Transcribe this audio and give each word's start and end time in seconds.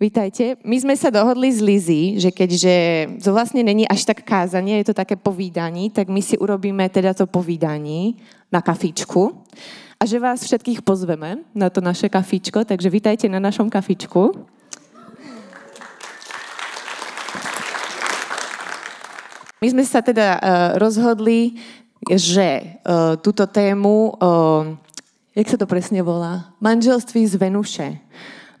Vítajte. 0.00 0.56
My 0.64 0.80
sme 0.80 0.96
sa 0.96 1.12
dohodli 1.12 1.52
s 1.52 1.60
Lizy, 1.60 2.16
že 2.16 2.32
keďže 2.32 2.74
to 3.20 3.36
vlastne 3.36 3.60
není 3.60 3.84
až 3.84 4.08
tak 4.08 4.24
kázanie, 4.24 4.80
je 4.80 4.88
to 4.88 4.96
také 4.96 5.12
povídanie, 5.12 5.92
tak 5.92 6.08
my 6.08 6.24
si 6.24 6.40
urobíme 6.40 6.88
teda 6.88 7.12
to 7.12 7.28
povídanie 7.28 8.16
na 8.48 8.64
kafičku 8.64 9.36
a 10.00 10.02
že 10.08 10.16
vás 10.16 10.40
všetkých 10.40 10.80
pozveme 10.80 11.44
na 11.52 11.68
to 11.68 11.84
naše 11.84 12.08
kafičko, 12.08 12.64
takže 12.64 12.88
vítajte 12.88 13.28
na 13.28 13.36
našom 13.44 13.68
kafičku. 13.68 14.40
My 19.60 19.68
sme 19.68 19.84
sa 19.84 20.00
teda 20.00 20.40
uh, 20.40 20.40
rozhodli, 20.80 21.60
že 22.08 22.80
uh, 22.88 23.20
túto 23.20 23.44
tému, 23.44 24.16
uh, 24.16 24.64
jak 25.36 25.44
sa 25.44 25.60
to 25.60 25.68
presne 25.68 26.00
volá? 26.00 26.56
Manželství 26.56 27.20
z 27.28 27.36
Venuše 27.36 28.00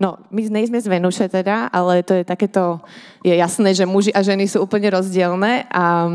No, 0.00 0.16
my 0.32 0.48
nejsme 0.48 0.80
z 0.80 0.88
Venuše 0.88 1.28
teda, 1.28 1.68
ale 1.68 2.00
to 2.00 2.16
je 2.16 2.24
takéto, 2.24 2.80
je 3.20 3.36
jasné, 3.36 3.76
že 3.76 3.84
muži 3.84 4.08
a 4.16 4.24
ženy 4.24 4.48
sú 4.48 4.64
úplne 4.64 4.88
rozdielne 4.88 5.68
a, 5.68 6.08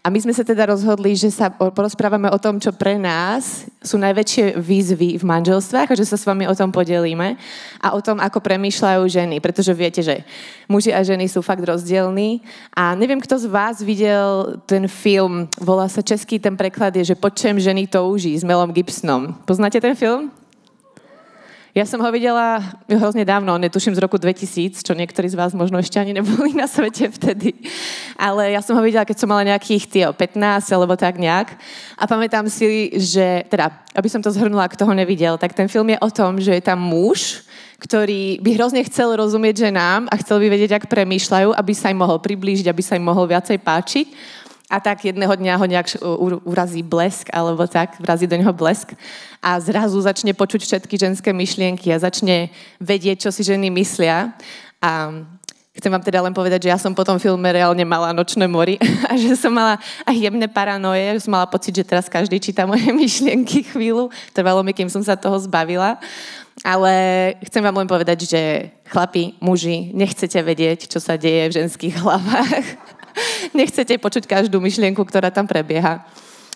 a 0.00 0.06
my 0.08 0.18
sme 0.24 0.32
sa 0.32 0.40
teda 0.40 0.64
rozhodli, 0.72 1.12
že 1.12 1.28
sa 1.28 1.52
porozprávame 1.52 2.32
o 2.32 2.40
tom, 2.40 2.56
čo 2.56 2.72
pre 2.72 2.96
nás 2.96 3.68
sú 3.84 4.00
najväčšie 4.00 4.56
výzvy 4.56 5.20
v 5.20 5.28
manželstvách 5.28 5.92
a 5.92 5.98
že 6.00 6.08
sa 6.08 6.16
s 6.16 6.24
vami 6.24 6.48
o 6.48 6.56
tom 6.56 6.72
podelíme 6.72 7.36
a 7.84 7.92
o 7.92 8.00
tom, 8.00 8.24
ako 8.24 8.40
premýšľajú 8.40 9.04
ženy, 9.04 9.36
pretože 9.44 9.76
viete, 9.76 10.00
že 10.00 10.24
muži 10.64 10.96
a 10.96 11.04
ženy 11.04 11.28
sú 11.28 11.44
fakt 11.44 11.60
rozdielní 11.60 12.40
a 12.72 12.96
neviem, 12.96 13.20
kto 13.20 13.36
z 13.36 13.52
vás 13.52 13.84
videl 13.84 14.64
ten 14.64 14.88
film, 14.88 15.44
volá 15.60 15.92
sa 15.92 16.00
český, 16.00 16.40
ten 16.40 16.56
preklad 16.56 16.96
je, 16.96 17.12
že 17.12 17.20
pod 17.20 17.36
čem 17.36 17.60
ženy 17.60 17.84
touží 17.84 18.32
s 18.32 18.48
Melom 18.48 18.72
Gibsonom. 18.72 19.36
Poznáte 19.44 19.76
ten 19.76 19.92
film? 19.92 20.32
Ja 21.76 21.84
som 21.84 22.00
ho 22.00 22.08
videla 22.08 22.64
hrozne 22.88 23.28
dávno, 23.28 23.52
netuším 23.60 23.92
z 23.92 24.00
roku 24.00 24.16
2000, 24.16 24.80
čo 24.80 24.96
niektorí 24.96 25.28
z 25.28 25.36
vás 25.36 25.52
možno 25.52 25.76
ešte 25.76 26.00
ani 26.00 26.16
neboli 26.16 26.56
na 26.56 26.64
svete 26.64 27.12
vtedy. 27.12 27.52
Ale 28.16 28.56
ja 28.56 28.64
som 28.64 28.80
ho 28.80 28.80
videla, 28.80 29.04
keď 29.04 29.20
som 29.20 29.28
mala 29.28 29.44
nejakých 29.44 29.84
tio, 29.84 30.08
15 30.16 30.72
alebo 30.72 30.96
tak 30.96 31.20
nejak. 31.20 31.52
A 32.00 32.08
pamätám 32.08 32.48
si, 32.48 32.96
že, 32.96 33.44
teda, 33.52 33.68
aby 33.92 34.08
som 34.08 34.24
to 34.24 34.32
zhrnula, 34.32 34.72
kto 34.72 34.88
ho 34.88 34.94
nevidel, 34.96 35.36
tak 35.36 35.52
ten 35.52 35.68
film 35.68 35.92
je 35.92 36.00
o 36.00 36.08
tom, 36.08 36.40
že 36.40 36.56
je 36.56 36.64
tam 36.64 36.80
muž, 36.80 37.44
ktorý 37.76 38.40
by 38.40 38.56
hrozne 38.56 38.80
chcel 38.88 39.12
rozumieť 39.12 39.68
ženám 39.68 40.08
a 40.08 40.16
chcel 40.24 40.40
by 40.40 40.48
vedieť, 40.48 40.80
ak 40.80 40.88
premýšľajú, 40.88 41.52
aby 41.52 41.72
sa 41.76 41.92
im 41.92 42.00
mohol 42.00 42.24
priblížiť, 42.24 42.72
aby 42.72 42.80
sa 42.80 42.96
im 42.96 43.04
mohol 43.04 43.28
viacej 43.28 43.60
páčiť. 43.60 44.06
A 44.66 44.82
tak 44.82 45.06
jedného 45.06 45.30
dňa 45.30 45.62
ho 45.62 45.66
nejak 45.66 45.86
urazí 46.42 46.82
blesk, 46.82 47.30
alebo 47.30 47.70
tak, 47.70 48.02
vrazí 48.02 48.26
do 48.26 48.34
neho 48.34 48.50
blesk 48.50 48.98
a 49.38 49.62
zrazu 49.62 50.02
začne 50.02 50.34
počuť 50.34 50.66
všetky 50.66 50.98
ženské 50.98 51.30
myšlienky 51.30 51.94
a 51.94 52.02
začne 52.02 52.50
vedieť, 52.82 53.26
čo 53.26 53.30
si 53.30 53.46
ženy 53.46 53.70
myslia. 53.70 54.34
A 54.82 55.22
chcem 55.70 55.92
vám 55.92 56.02
teda 56.02 56.18
len 56.18 56.34
povedať, 56.34 56.66
že 56.66 56.72
ja 56.74 56.78
som 56.82 56.98
po 56.98 57.06
tom 57.06 57.22
filme 57.22 57.46
reálne 57.46 57.86
mala 57.86 58.10
nočné 58.10 58.50
mori 58.50 58.74
a 59.10 59.14
že 59.14 59.38
som 59.38 59.54
mala 59.54 59.78
aj 60.02 60.16
jemné 60.18 60.50
paranoje, 60.50 61.14
že 61.14 61.30
som 61.30 61.38
mala 61.38 61.46
pocit, 61.46 61.70
že 61.70 61.86
teraz 61.86 62.10
každý 62.10 62.42
číta 62.42 62.66
moje 62.66 62.90
myšlienky 63.06 63.70
chvíľu. 63.70 64.10
Trvalo 64.34 64.66
mi, 64.66 64.74
kým 64.74 64.90
som 64.90 65.04
sa 65.04 65.14
toho 65.14 65.38
zbavila. 65.38 65.94
Ale 66.64 66.90
chcem 67.46 67.60
vám 67.62 67.84
len 67.84 67.86
povedať, 67.86 68.24
že 68.26 68.72
chlapi, 68.88 69.36
muži, 69.38 69.92
nechcete 69.92 70.40
vedieť, 70.40 70.88
čo 70.88 70.98
sa 70.98 71.20
deje 71.20 71.52
v 71.52 71.56
ženských 71.62 72.00
hlavách 72.00 72.66
nechcete 73.58 73.96
počuť 73.98 74.24
každú 74.28 74.60
myšlienku, 74.60 75.02
ktorá 75.04 75.32
tam 75.32 75.48
prebieha. 75.48 76.04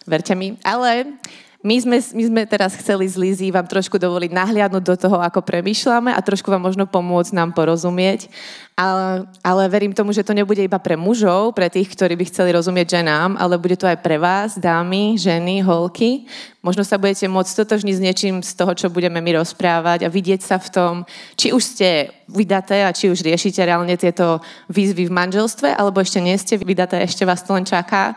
Verte 0.08 0.33
mi. 0.34 0.56
Ale 0.64 1.19
my 1.61 1.77
sme, 1.77 2.00
my 2.00 2.22
sme 2.25 2.42
teraz 2.48 2.72
chceli 2.72 3.05
z 3.05 3.20
Lizy 3.20 3.53
vám 3.53 3.69
trošku 3.69 4.00
dovoliť 4.00 4.33
nahliadnúť 4.33 4.80
do 4.80 4.97
toho, 4.97 5.20
ako 5.20 5.44
premýšľame 5.44 6.08
a 6.08 6.25
trošku 6.25 6.48
vám 6.48 6.64
možno 6.64 6.89
pomôcť 6.89 7.36
nám 7.36 7.53
porozumieť. 7.53 8.33
Ale, 8.80 9.28
ale 9.44 9.69
verím 9.69 9.92
tomu, 9.92 10.08
že 10.16 10.25
to 10.25 10.33
nebude 10.33 10.56
iba 10.56 10.81
pre 10.81 10.97
mužov, 10.97 11.53
pre 11.53 11.69
tých, 11.69 11.92
ktorí 11.92 12.16
by 12.16 12.25
chceli 12.33 12.56
rozumieť 12.56 12.97
ženám, 12.97 13.36
ale 13.36 13.61
bude 13.61 13.77
to 13.77 13.84
aj 13.84 14.00
pre 14.00 14.16
vás, 14.16 14.56
dámy, 14.56 15.20
ženy, 15.20 15.60
holky. 15.60 16.25
Možno 16.65 16.81
sa 16.81 16.97
budete 16.97 17.28
môcť 17.28 17.53
totožniť 17.53 17.92
s 17.92 18.04
niečím 18.09 18.34
z 18.41 18.56
toho, 18.56 18.72
čo 18.72 18.88
budeme 18.88 19.21
my 19.21 19.44
rozprávať 19.44 20.09
a 20.09 20.12
vidieť 20.12 20.41
sa 20.41 20.56
v 20.56 20.69
tom, 20.72 20.92
či 21.37 21.53
už 21.53 21.60
ste 21.60 22.09
vydaté 22.25 22.88
a 22.88 22.97
či 22.97 23.12
už 23.12 23.21
riešite 23.21 23.60
reálne 23.60 24.00
tieto 24.00 24.41
výzvy 24.72 25.12
v 25.12 25.12
manželstve, 25.12 25.77
alebo 25.77 26.00
ešte 26.00 26.25
nie 26.25 26.41
ste 26.41 26.56
vydaté, 26.56 27.04
ešte 27.04 27.28
vás 27.28 27.44
to 27.44 27.53
len 27.53 27.69
čaká 27.69 28.16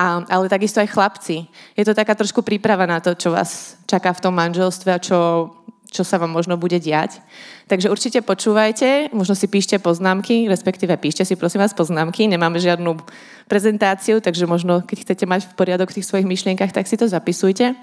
a, 0.00 0.24
ale 0.24 0.48
takisto 0.48 0.80
aj 0.80 0.88
chlapci. 0.88 1.44
Je 1.76 1.84
to 1.84 1.92
taká 1.92 2.16
trošku 2.16 2.40
príprava 2.40 2.88
na 2.88 3.04
to, 3.04 3.12
čo 3.12 3.36
vás 3.36 3.76
čaká 3.84 4.16
v 4.16 4.22
tom 4.24 4.32
manželstve 4.32 4.88
a 4.96 4.96
čo, 4.96 5.52
čo 5.92 6.02
sa 6.08 6.16
vám 6.16 6.32
možno 6.32 6.56
bude 6.56 6.80
diať. 6.80 7.20
Takže 7.68 7.92
určite 7.92 8.24
počúvajte, 8.24 9.12
možno 9.12 9.36
si 9.36 9.44
píšte 9.44 9.76
poznámky, 9.76 10.48
respektíve 10.48 10.96
píšte 10.96 11.28
si 11.28 11.36
prosím 11.36 11.60
vás 11.60 11.76
poznámky, 11.76 12.24
nemáme 12.24 12.56
žiadnu 12.56 12.96
prezentáciu, 13.44 14.24
takže 14.24 14.48
možno 14.48 14.80
keď 14.80 15.04
chcete 15.04 15.24
mať 15.28 15.40
v 15.52 15.52
poriadok 15.52 15.92
v 15.92 16.00
tých 16.00 16.08
svojich 16.08 16.26
myšlienkach, 16.26 16.72
tak 16.72 16.88
si 16.88 16.96
to 16.96 17.04
zapisujte. 17.04 17.76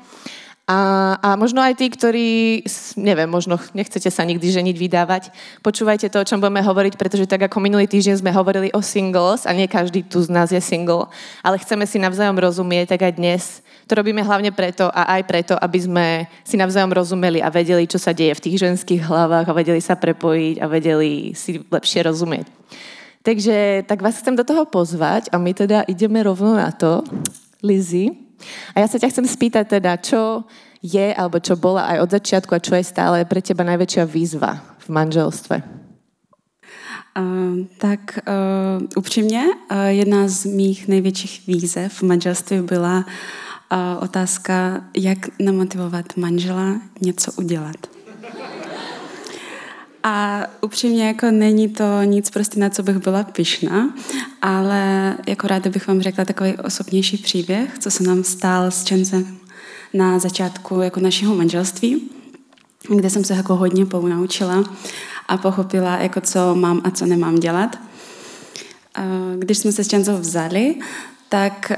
A, 0.67 1.15
a 1.23 1.39
možno 1.39 1.63
aj 1.63 1.79
tí, 1.79 1.87
ktorí, 1.87 2.59
neviem, 2.99 3.31
možno 3.31 3.55
nechcete 3.71 4.11
sa 4.11 4.27
nikdy 4.27 4.51
ženiť, 4.51 4.75
vydávať, 4.75 5.23
počúvajte 5.63 6.11
to, 6.11 6.19
o 6.19 6.27
čom 6.27 6.43
budeme 6.43 6.59
hovoriť, 6.59 6.99
pretože 6.99 7.23
tak 7.23 7.47
ako 7.47 7.63
minulý 7.63 7.87
týždeň 7.87 8.19
sme 8.19 8.35
hovorili 8.35 8.67
o 8.75 8.83
singles, 8.83 9.47
a 9.47 9.55
nie 9.55 9.71
každý 9.71 10.03
tu 10.03 10.19
z 10.19 10.27
nás 10.27 10.51
je 10.51 10.59
single, 10.59 11.07
ale 11.39 11.55
chceme 11.63 11.87
si 11.87 12.03
navzájom 12.03 12.35
rozumieť, 12.35 12.99
tak 12.99 13.07
aj 13.07 13.13
dnes 13.15 13.43
to 13.87 13.95
robíme 13.95 14.19
hlavne 14.19 14.51
preto 14.51 14.91
a 14.91 15.15
aj 15.15 15.23
preto, 15.23 15.55
aby 15.55 15.79
sme 15.79 16.05
si 16.43 16.59
navzájom 16.59 16.91
rozumeli 16.91 17.39
a 17.39 17.47
vedeli, 17.47 17.87
čo 17.87 17.95
sa 17.95 18.11
deje 18.11 18.35
v 18.35 18.43
tých 18.43 18.59
ženských 18.59 19.07
hlavách 19.07 19.47
a 19.47 19.55
vedeli 19.55 19.79
sa 19.79 19.95
prepojiť 19.95 20.59
a 20.59 20.67
vedeli 20.67 21.31
si 21.31 21.63
lepšie 21.63 22.03
rozumieť. 22.03 22.51
Takže 23.23 23.87
tak 23.87 24.03
vás 24.03 24.19
chcem 24.19 24.35
do 24.35 24.43
toho 24.43 24.67
pozvať 24.67 25.31
a 25.31 25.39
my 25.39 25.55
teda 25.55 25.87
ideme 25.87 26.19
rovno 26.19 26.59
na 26.59 26.75
to. 26.75 27.07
Lizzy, 27.63 28.26
a 28.75 28.79
ja 28.79 28.87
sa 28.87 28.99
ťa 29.01 29.09
chcem 29.09 29.25
spýtať 29.27 29.65
teda, 29.79 29.97
čo 29.97 30.45
je, 30.81 31.13
alebo 31.13 31.41
čo 31.41 31.57
bola 31.57 31.89
aj 31.89 31.97
od 32.05 32.09
začiatku 32.13 32.51
a 32.53 32.63
čo 32.63 32.77
je 32.77 32.85
stále 32.85 33.25
pre 33.25 33.41
teba 33.41 33.65
najväčšia 33.65 34.03
výzva 34.05 34.61
v 34.83 34.87
manželstve? 34.89 35.55
Uh, 37.17 37.65
tak 37.81 38.19
uh, 38.21 38.85
upřímně, 38.95 39.43
uh, 39.71 39.77
jedna 39.87 40.27
z 40.27 40.45
mých 40.45 40.87
největších 40.87 41.47
výzev 41.47 41.93
v 41.93 42.03
manželství 42.03 42.61
byla 42.61 43.05
uh, 43.05 44.03
otázka, 44.03 44.85
jak 44.97 45.39
namotivovat 45.39 46.17
manžela 46.17 46.81
něco 47.01 47.31
udělat. 47.31 47.96
A 50.09 50.43
upřímně 50.61 51.07
jako 51.07 51.31
není 51.31 51.69
to 51.69 52.03
nic 52.03 52.29
prostě 52.29 52.59
na 52.59 52.69
co 52.69 52.83
bych 52.83 52.97
byla 52.97 53.23
pyšná, 53.23 53.93
ale 54.41 55.15
jako 55.27 55.47
ráda 55.47 55.69
bych 55.69 55.87
vám 55.87 56.01
řekla 56.01 56.25
takový 56.25 56.57
osobnější 56.57 57.17
příběh, 57.17 57.79
co 57.79 57.91
se 57.91 58.03
nám 58.03 58.23
stál 58.23 58.71
s 58.71 58.83
Čencem 58.83 59.37
na 59.93 60.19
začátku 60.19 60.81
jako 60.81 60.99
našeho 60.99 61.35
manželství, 61.35 62.09
kde 62.95 63.09
jsem 63.09 63.23
se 63.23 63.33
jako 63.33 63.55
hodně 63.55 63.85
poučila 63.85 64.63
a 65.27 65.37
pochopila, 65.37 65.97
jako 65.97 66.21
co 66.21 66.55
mám 66.55 66.81
a 66.83 66.91
co 66.91 67.05
nemám 67.05 67.35
dělat. 67.35 67.79
Když 69.39 69.57
jsme 69.57 69.71
se 69.71 69.83
s 69.83 69.87
Čencem 69.87 70.15
vzali, 70.15 70.75
tak 71.29 71.71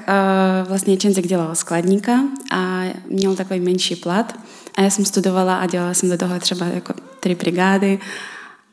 vlastně 0.67 0.97
Čencek 0.97 1.28
dělal 1.28 1.56
skladníka 1.56 2.19
a 2.51 2.84
měl 3.07 3.35
takový 3.35 3.59
menší 3.59 3.96
plat. 3.96 4.40
A 4.75 4.81
já 4.81 4.90
jsem 4.90 5.06
studovala 5.06 5.56
a 5.56 5.66
dělala 5.66 5.94
jsem 5.94 6.09
do 6.09 6.17
toho 6.17 6.40
třeba 6.40 6.66
jako 6.66 6.94
tři 7.19 7.35
brigády. 7.35 8.00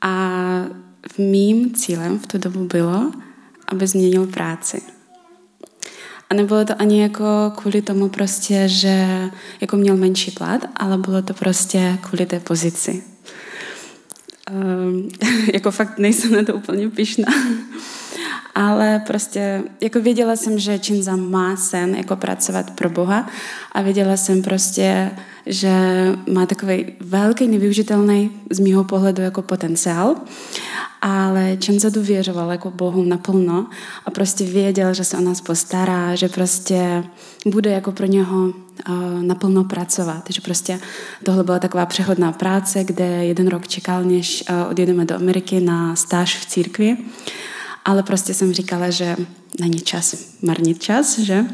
A 0.03 0.65
mým 1.19 1.75
cílem 1.75 2.19
v 2.19 2.27
tu 2.27 2.39
dobu 2.39 2.65
bylo, 2.65 3.13
aby 3.69 3.87
změnil 3.87 4.27
práci. 4.27 4.83
A 6.31 6.35
nebylo 6.35 6.65
to 6.65 6.81
ani 6.81 7.03
jako 7.03 7.53
kvůli 7.57 7.83
tomu 7.83 8.09
prostě, 8.09 8.69
že 8.69 9.07
jako 9.61 9.77
měl 9.77 9.97
menší 9.97 10.31
plat, 10.31 10.65
ale 10.77 10.99
bylo 10.99 11.23
to 11.23 11.35
prostě 11.35 11.99
kvůli 12.03 12.27
té 12.27 12.41
pozici. 12.41 13.03
Um, 14.51 15.09
jako 15.53 15.71
fakt 15.71 15.99
nejsem 15.99 16.33
na 16.33 16.45
to 16.45 16.55
úplně 16.55 16.89
pišná. 16.89 17.33
Ale 18.57 19.03
prostě 19.07 19.63
jako 19.81 20.01
věděla 20.01 20.37
jsem, 20.37 20.59
že 20.59 20.79
Činza 20.79 21.17
má 21.17 21.57
sen 21.57 21.95
jako 21.95 22.17
pracovat 22.17 22.71
pro 22.71 22.91
Boha 22.91 23.29
a 23.73 23.83
věděla 23.83 24.17
jsem 24.17 24.43
prostě, 24.43 25.11
že 25.47 25.71
má 26.33 26.47
takový 26.47 26.93
velký 27.01 27.49
nevyužitelný 27.49 28.31
z 28.51 28.59
mýho 28.59 28.85
pohledu 28.85 29.23
jako 29.23 29.43
potenciál, 29.43 30.15
ale 31.03 31.57
Čenza 31.57 31.89
důvěřoval 31.89 32.51
jako 32.51 32.71
Bohu 32.71 33.05
naplno 33.05 33.67
a 34.07 34.11
prostě 34.11 34.45
věděl, 34.45 34.95
že 34.95 35.05
se 35.05 35.17
o 35.17 35.21
nás 35.21 35.41
postará, 35.41 36.15
že 36.15 36.29
prostě 36.29 37.05
bude 37.47 37.71
jako 37.71 37.93
pro 37.93 38.07
něho 38.07 38.37
uh, 38.47 38.55
naplno 39.23 39.65
pracovat. 39.65 40.25
Že 40.29 40.41
prostě 40.41 40.81
tohle 41.25 41.45
byla 41.45 41.59
taková 41.59 41.87
přechodná 41.87 42.33
práce, 42.33 42.85
kde 42.85 43.05
jeden 43.05 43.49
rok 43.49 43.69
čekal, 43.69 44.05
než 44.05 44.45
uh, 44.51 44.71
odjedeme 44.71 45.05
do 45.05 45.15
Ameriky 45.15 45.61
na 45.61 45.97
stáž 45.97 46.37
v 46.39 46.47
církvi. 46.47 46.97
Ale 47.87 48.03
prostě 48.03 48.35
jsem 48.35 48.53
říkala, 48.53 48.91
že 48.91 49.17
není 49.61 49.81
čas 49.81 50.17
marnit 50.43 50.83
čas, 50.83 51.19
že? 51.19 51.45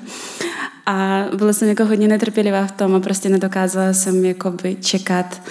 A 0.87 1.25
byla 1.37 1.53
jsem 1.53 1.69
jako 1.69 1.85
hodně 1.85 2.09
netrpělivá 2.09 2.67
v 2.67 2.73
tom 2.73 2.95
a 2.95 3.01
prostě 3.01 3.29
nedokázala 3.29 3.93
jsem 3.93 4.25
jakoby 4.25 4.77
čekat 4.81 5.43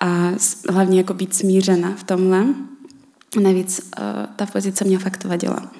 a 0.00 0.32
hlavně 0.70 0.98
jako 0.98 1.14
být 1.14 1.34
smířena 1.34 1.92
v 1.96 2.04
tomhle. 2.04 2.44
Navíc 3.42 3.90
ta 4.36 4.46
pozice 4.46 4.84
mě 4.84 4.98
fakt 4.98 5.24
vadila. 5.24 5.70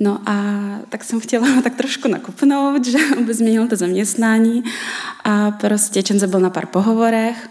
No 0.00 0.18
a 0.26 0.34
tak 0.88 1.04
jsem 1.04 1.20
chtěla 1.20 1.46
tak 1.62 1.74
trošku 1.74 2.08
nakupnout, 2.08 2.86
že 2.86 2.98
aby 3.18 3.34
změnil 3.34 3.68
to 3.68 3.76
zaměstnání 3.76 4.64
a 5.24 5.50
prostě 5.50 6.02
Čenze 6.02 6.26
byl 6.26 6.40
na 6.40 6.50
pár 6.50 6.66
pohovorech 6.66 7.50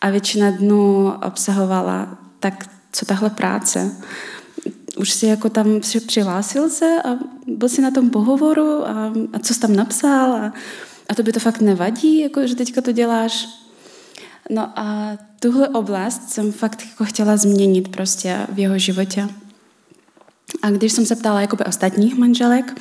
a 0.00 0.10
většina 0.10 0.50
dnů 0.50 1.12
obsahovala 1.26 2.18
tak, 2.40 2.70
co 2.92 3.06
tahle 3.06 3.30
práce. 3.30 3.96
Už 4.96 5.10
si 5.10 5.26
jako 5.26 5.48
tam 5.48 5.80
přihlásil 6.06 6.70
se 6.70 7.02
a 7.04 7.18
byl 7.46 7.68
si 7.68 7.82
na 7.82 7.90
tom 7.90 8.10
pohovoru 8.10 8.88
a, 8.88 9.12
a 9.32 9.38
co 9.38 9.54
jsi 9.54 9.60
tam 9.60 9.76
napsal 9.76 10.32
a, 10.32 10.52
a 11.08 11.14
to 11.14 11.22
by 11.22 11.32
to 11.32 11.40
fakt 11.40 11.60
nevadí, 11.60 12.20
jako, 12.20 12.46
že 12.46 12.54
teďka 12.54 12.80
to 12.80 12.92
děláš. 12.92 13.48
No 14.50 14.72
a 14.76 15.18
tuhle 15.40 15.68
oblast 15.68 16.32
jsem 16.32 16.52
fakt 16.52 16.82
jako 16.90 17.04
chtěla 17.04 17.36
změnit 17.36 17.88
prostě 17.88 18.46
v 18.52 18.58
jeho 18.58 18.78
životě. 18.78 19.28
A 20.62 20.70
když 20.70 20.92
jsem 20.92 21.06
se 21.06 21.16
ptala 21.16 21.40
jakoby 21.40 21.64
ostatních 21.64 22.18
manželek, 22.18 22.80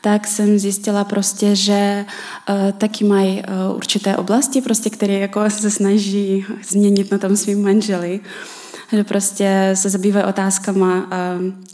tak 0.00 0.26
jsem 0.26 0.58
zjistila 0.58 1.04
prostě, 1.04 1.56
že 1.56 2.04
uh, 2.48 2.72
taky 2.72 3.04
mají 3.04 3.42
uh, 3.42 3.76
určité 3.76 4.16
oblasti, 4.16 4.60
prostě, 4.60 4.90
které 4.90 5.12
jako 5.12 5.50
se 5.50 5.70
snaží 5.70 6.44
změnit 6.68 7.10
na 7.10 7.18
tom 7.18 7.36
svým 7.36 7.62
manželi. 7.62 8.20
Že 8.92 9.04
prostě 9.04 9.70
se 9.74 9.90
zabývají 9.90 10.26
otázkama, 10.26 11.10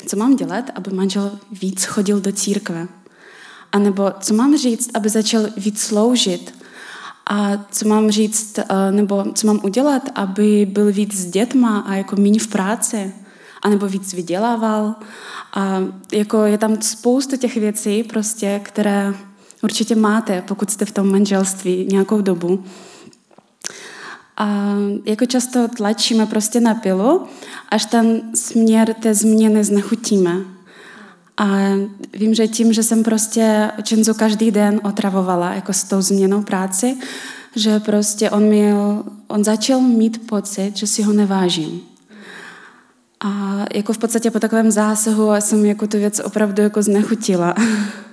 co 0.06 0.16
mám 0.16 0.36
dělat, 0.36 0.70
aby 0.74 0.90
manžel 0.90 1.30
víc 1.62 1.84
chodil 1.84 2.20
do 2.20 2.32
církve. 2.32 2.88
A 3.72 3.78
nebo 3.78 4.12
co 4.20 4.34
mám 4.34 4.56
říct, 4.56 4.90
aby 4.94 5.08
začal 5.08 5.42
víc 5.56 5.80
sloužit. 5.80 6.64
A 7.30 7.64
co 7.70 7.88
mám 7.88 8.10
říct, 8.10 8.58
nebo 8.90 9.24
co 9.34 9.46
mám 9.46 9.60
udělat, 9.62 10.02
aby 10.14 10.66
byl 10.70 10.92
víc 10.92 11.14
s 11.14 11.26
dětma 11.26 11.78
a 11.78 11.94
jako 11.94 12.16
méně 12.16 12.40
v 12.40 12.46
práci 12.46 13.12
anebo 13.62 13.88
víc 13.88 14.14
vydělával. 14.14 14.94
A 15.54 15.80
jako 16.12 16.44
je 16.44 16.58
tam 16.58 16.82
spoustu 16.82 17.36
těch 17.36 17.56
věcí, 17.56 18.02
prostě, 18.02 18.60
které 18.64 19.14
určitě 19.62 19.94
máte, 19.94 20.42
pokud 20.42 20.70
jste 20.70 20.84
v 20.84 20.92
tom 20.92 21.12
manželství 21.12 21.86
nějakou 21.90 22.20
dobu. 22.20 22.64
A 24.38 24.74
jako 25.04 25.26
často 25.26 25.68
tlačíme 25.68 26.26
prostě 26.26 26.60
na 26.60 26.74
pilu, 26.74 27.26
až 27.68 27.84
ten 27.84 28.20
směr 28.34 28.94
té 28.94 29.14
změny 29.14 29.64
znechutíme. 29.64 30.32
A 31.36 31.46
vím, 32.12 32.34
že 32.34 32.48
tím, 32.48 32.72
že 32.72 32.82
jsem 32.82 33.04
prostě 33.04 33.70
Čenzu 33.82 34.14
každý 34.14 34.50
den 34.50 34.80
otravovala 34.84 35.54
jako 35.54 35.72
s 35.72 35.84
tou 35.84 36.00
změnou 36.00 36.42
práci, 36.42 36.96
že 37.56 37.80
prostě 37.80 38.30
on, 38.30 38.42
měl, 38.42 39.04
on 39.28 39.44
začal 39.44 39.80
mít 39.80 40.26
pocit, 40.28 40.76
že 40.76 40.86
si 40.86 41.02
ho 41.02 41.12
nevážím. 41.12 41.80
A 43.24 43.64
jako 43.74 43.92
v 43.92 43.98
podstatě 43.98 44.30
po 44.30 44.40
takovém 44.40 44.70
zásahu 44.70 45.30
jsem 45.38 45.64
jako 45.64 45.86
tu 45.86 45.98
věc 45.98 46.20
opravdu 46.20 46.62
jako 46.62 46.82
znechutila. 46.82 47.54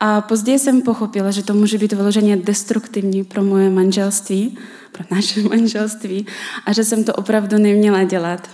A 0.00 0.20
později 0.20 0.58
jsem 0.58 0.82
pochopila, 0.82 1.30
že 1.30 1.42
to 1.42 1.54
může 1.54 1.78
být 1.78 1.92
vyloženě 1.92 2.36
destruktivní 2.36 3.24
pro 3.24 3.44
moje 3.44 3.70
manželství, 3.70 4.58
pro 4.92 5.04
naše 5.10 5.42
manželství 5.48 6.26
a 6.66 6.72
že 6.72 6.84
jsem 6.84 7.04
to 7.04 7.14
opravdu 7.14 7.58
neměla 7.58 8.04
dělat. 8.04 8.48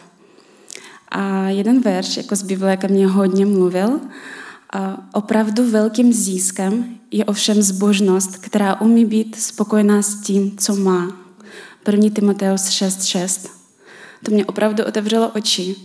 A 1.09 1.49
jeden 1.49 1.81
verš 1.81 2.17
jako 2.17 2.37
z 2.37 2.43
Bible, 2.43 2.71
jak 2.71 2.91
mě 2.91 3.07
hodně 3.07 3.47
mluvil, 3.47 4.01
a 4.73 5.09
opravdu 5.13 5.71
velkým 5.71 6.13
získem 6.13 6.85
je 7.11 7.25
ovšem 7.25 7.63
zbožnost, 7.63 8.37
která 8.37 8.81
umí 8.81 9.05
být 9.05 9.37
spokojená 9.37 10.03
s 10.03 10.21
tím, 10.21 10.57
co 10.57 10.77
má. 10.77 11.17
1. 11.87 12.11
Timoteus 12.11 12.63
6.6. 12.63 13.51
To 14.23 14.31
mě 14.31 14.47
opravdu 14.47 14.85
otevřelo 14.85 15.29
oči, 15.29 15.77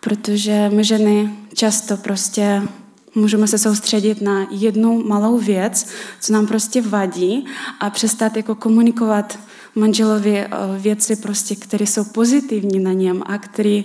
protože 0.00 0.70
my 0.74 0.84
ženy 0.84 1.36
často 1.54 1.96
prostě 1.96 2.62
můžeme 3.14 3.46
se 3.46 3.58
soustředit 3.58 4.20
na 4.20 4.46
jednu 4.50 5.02
malou 5.02 5.38
věc, 5.38 5.88
co 6.20 6.32
nám 6.32 6.46
prostě 6.46 6.82
vadí 6.82 7.46
a 7.80 7.90
přestat 7.90 8.36
jako 8.36 8.54
komunikovat 8.54 9.38
manželovi 9.74 10.38
eh, 10.38 10.48
věci, 10.78 11.16
prostě, 11.16 11.56
které 11.56 11.86
jsou 11.86 12.04
pozitivní 12.04 12.78
na 12.78 12.92
něm 12.92 13.22
a 13.26 13.38
které 13.38 13.82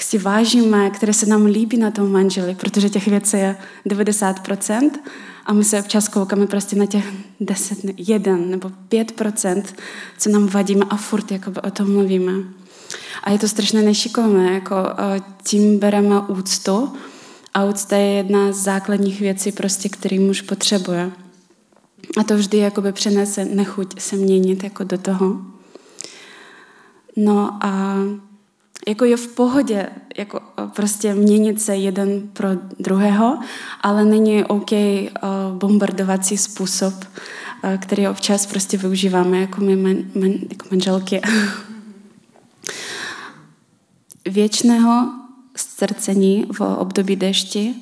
si 0.00 0.18
vážíme, 0.18 0.90
které 0.90 1.12
se 1.12 1.26
nám 1.26 1.44
líbí 1.44 1.76
na 1.76 1.90
tom 1.90 2.12
manželi, 2.12 2.54
protože 2.54 2.90
těch 2.90 3.08
věcí 3.08 3.36
je 3.36 3.56
90% 3.86 4.90
a 5.46 5.52
my 5.52 5.64
se 5.64 5.80
občas 5.80 6.08
koukáme 6.08 6.46
prostě 6.46 6.76
na 6.76 6.86
těch 6.86 7.04
10, 7.40 7.78
1 7.96 8.36
nebo 8.36 8.70
5%, 8.90 9.62
co 10.18 10.30
nám 10.30 10.46
vadíme 10.46 10.84
a 10.90 10.96
furt 10.96 11.32
jakoby 11.32 11.60
o 11.60 11.70
tom 11.70 11.92
mluvíme. 11.92 12.32
A 13.24 13.30
je 13.30 13.38
to 13.38 13.48
strašně 13.48 13.82
nešikovné, 13.82 14.52
jako 14.52 14.74
tím 15.42 15.78
bereme 15.78 16.20
úctu 16.20 16.92
a 17.54 17.64
úcta 17.64 17.96
je 17.96 18.12
jedna 18.12 18.52
z 18.52 18.56
základních 18.56 19.20
věcí, 19.20 19.52
prostě, 19.52 19.88
který 19.88 20.18
muž 20.18 20.40
potřebuje. 20.40 21.10
A 22.20 22.24
to 22.24 22.36
vždy 22.36 22.58
jakoby 22.58 22.92
přenese 22.92 23.44
nechuť 23.44 24.00
se 24.00 24.16
měnit 24.16 24.64
jako 24.64 24.84
do 24.84 24.98
toho. 24.98 25.36
No 27.16 27.58
a 27.60 27.96
jako 28.88 29.04
je 29.04 29.16
v 29.16 29.28
pohodě 29.28 29.88
jako 30.18 30.40
prostě 30.76 31.14
měnit 31.14 31.62
se 31.62 31.76
jeden 31.76 32.28
pro 32.32 32.48
druhého, 32.78 33.38
ale 33.80 34.04
není 34.04 34.44
OK 34.44 34.70
bombardovací 35.52 36.36
způsob, 36.36 36.94
který 37.78 38.08
občas 38.08 38.46
prostě 38.46 38.76
využíváme 38.76 39.40
jako 39.40 39.60
my 39.60 39.76
man, 39.76 39.96
man, 40.14 40.32
jako 40.50 40.66
manželky. 40.70 41.20
věčného 44.26 45.19
ztrcení 45.56 46.46
v 46.52 46.60
období 46.60 47.16
dešti, 47.16 47.74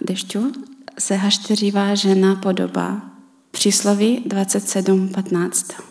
dešťu 0.00 0.52
se 0.98 1.14
hašteřivá 1.14 1.94
žena 1.94 2.34
podoba. 2.34 3.00
Přísloví 3.50 4.24
27.15. 4.28 5.82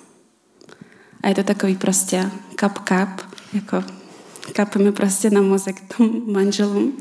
A 1.24 1.28
je 1.28 1.36
to 1.36 1.44
takový 1.44 1.76
prostě 1.76 2.32
kap 2.56 2.80
kap, 2.80 3.22
jako 3.54 3.84
kapeme 4.54 4.92
prostě 4.92 5.30
na 5.30 5.42
mozek 5.42 5.98
tomu 5.98 6.32
manželům. 6.32 6.98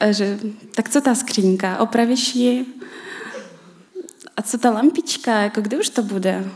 A 0.00 0.12
že, 0.12 0.38
tak 0.74 0.88
co 0.88 1.00
ta 1.00 1.14
skřínka, 1.14 1.78
opravíš 1.78 2.34
ji? 2.34 2.66
A 4.36 4.42
co 4.42 4.58
ta 4.58 4.70
lampička, 4.70 5.40
jako 5.40 5.60
kdy 5.60 5.78
už 5.78 5.88
to 5.88 6.02
bude? 6.02 6.50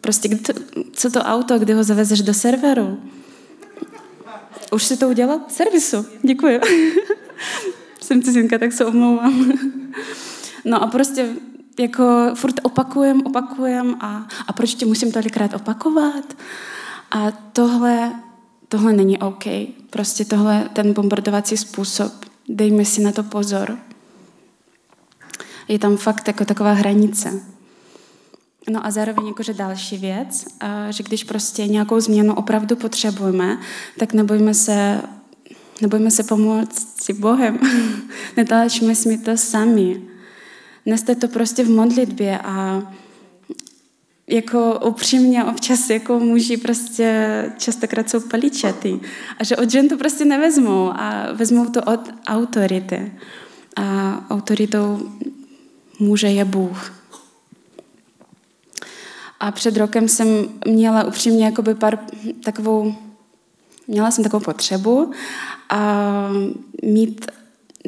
Prostě 0.00 0.28
kdy 0.28 0.38
to, 0.38 0.52
co 0.92 1.10
to 1.10 1.20
auto, 1.20 1.58
kdy 1.58 1.72
ho 1.72 1.84
zavezeš 1.84 2.22
do 2.22 2.34
serveru? 2.34 3.00
Už 4.72 4.84
si 4.84 4.96
to 4.96 5.08
udělal? 5.08 5.40
Servisu. 5.48 6.06
Děkuji. 6.22 6.60
Jsem 8.00 8.22
cizinka, 8.22 8.58
tak 8.58 8.72
se 8.72 8.84
omlouvám. 8.84 9.52
no 10.64 10.82
a 10.82 10.86
prostě 10.86 11.28
jako 11.80 12.30
furt 12.34 12.60
opakujem, 12.62 13.22
opakujem 13.24 13.96
a, 14.00 14.26
a 14.46 14.52
proč 14.52 14.74
tě 14.74 14.86
musím 14.86 15.12
tolikrát 15.12 15.54
opakovat? 15.54 16.36
A 17.10 17.30
tohle, 17.30 18.12
tohle 18.68 18.92
není 18.92 19.18
OK. 19.18 19.44
Prostě 19.90 20.24
tohle, 20.24 20.70
ten 20.72 20.92
bombardovací 20.92 21.56
způsob, 21.56 22.12
dejme 22.48 22.84
si 22.84 23.02
na 23.02 23.12
to 23.12 23.22
pozor. 23.22 23.78
Je 25.68 25.78
tam 25.78 25.96
fakt 25.96 26.28
jako 26.28 26.44
taková 26.44 26.72
hranice. 26.72 27.55
No 28.70 28.86
a 28.86 28.90
zároveň 28.90 29.26
jakože 29.26 29.54
další 29.54 29.98
věc, 29.98 30.46
že 30.90 31.02
když 31.02 31.24
prostě 31.24 31.66
nějakou 31.66 32.00
změnu 32.00 32.34
opravdu 32.34 32.76
potřebujeme, 32.76 33.58
tak 33.98 34.12
nebojme 34.12 34.54
se, 34.54 35.02
nebojme 35.82 36.10
se 36.10 36.22
pomoct 36.22 37.02
si 37.02 37.12
Bohem. 37.12 37.58
Netlačme 38.36 38.94
si 38.94 39.18
to 39.18 39.36
sami. 39.36 40.02
Neste 40.86 41.14
to 41.14 41.28
prostě 41.28 41.64
v 41.64 41.70
modlitbě 41.70 42.38
a 42.38 42.82
jako 44.26 44.80
upřímně 44.84 45.44
občas 45.44 45.90
jako 45.90 46.20
muži 46.20 46.56
prostě 46.56 47.44
častokrát 47.58 48.10
jsou 48.10 48.20
paličatý 48.20 49.00
a 49.38 49.44
že 49.44 49.56
od 49.56 49.70
žen 49.70 49.88
to 49.88 49.96
prostě 49.96 50.24
nevezmou 50.24 50.90
a 50.94 51.32
vezmou 51.32 51.66
to 51.66 51.82
od 51.82 52.00
autority. 52.26 53.12
A 53.76 54.26
autoritou 54.30 55.12
muže 55.98 56.26
je 56.26 56.44
Bůh. 56.44 56.92
A 59.40 59.50
před 59.50 59.76
rokem 59.76 60.08
jsem 60.08 60.28
měla 60.66 61.04
upřímně 61.04 61.44
jakoby 61.44 61.74
pár 61.74 61.98
takovou, 62.44 62.94
měla 63.88 64.10
jsem 64.10 64.24
takovou 64.24 64.44
potřebu 64.44 65.10
a 65.70 66.30
mít 66.82 67.26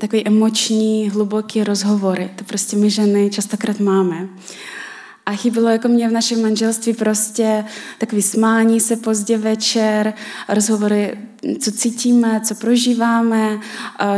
takový 0.00 0.26
emoční, 0.26 1.10
hluboký 1.10 1.64
rozhovory. 1.64 2.30
To 2.36 2.44
prostě 2.44 2.76
my 2.76 2.90
ženy 2.90 3.30
častokrát 3.30 3.80
máme. 3.80 4.28
A 5.26 5.32
chybilo 5.32 5.68
jako 5.68 5.88
mě 5.88 6.08
v 6.08 6.12
našem 6.12 6.42
manželství 6.42 6.92
prostě 6.92 7.64
takový 7.98 8.22
smání 8.22 8.80
se 8.80 8.96
pozdě 8.96 9.38
večer, 9.38 10.14
rozhovory, 10.48 11.18
co 11.60 11.72
cítíme, 11.72 12.40
co 12.44 12.54
prožíváme, 12.54 13.60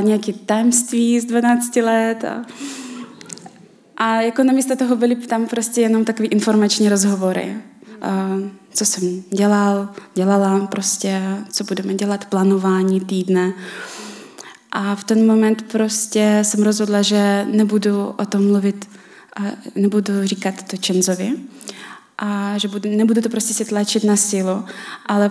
nějaké 0.01 0.33
tajemství 0.33 1.21
z 1.21 1.25
12 1.25 1.77
let. 1.77 2.25
A, 2.25 2.45
a 4.01 4.21
jako 4.21 4.43
namísto 4.43 4.77
toho 4.77 4.97
byly 4.97 5.17
tam 5.17 5.47
prostě 5.47 5.81
jenom 5.81 6.05
takový 6.05 6.29
informační 6.29 6.89
rozhovory. 6.89 7.57
co 8.73 8.85
jsem 8.85 9.23
dělal, 9.31 9.89
dělala 10.15 10.67
prostě, 10.67 11.23
co 11.53 11.65
budeme 11.65 11.95
dělat, 11.95 12.25
plánování 12.25 13.01
týdne. 13.01 13.53
A 14.73 14.95
v 14.95 15.05
ten 15.05 15.27
moment 15.27 15.63
prostě 15.63 16.39
jsem 16.43 16.63
rozhodla, 16.63 17.03
že 17.03 17.47
nebudu 17.51 18.15
o 18.19 18.27
tom 18.27 18.47
mluvit, 18.49 18.89
nebudu 19.75 20.13
říkat 20.23 20.63
to 20.63 20.77
Čenzovi 20.77 21.33
a 22.19 22.59
že 22.59 22.69
budu, 22.69 22.91
nebudu 22.97 23.21
to 23.21 23.29
prostě 23.29 23.55
si 23.55 23.65
tlačit 23.65 24.05
na 24.05 24.17
sílu, 24.17 24.65
ale 25.07 25.31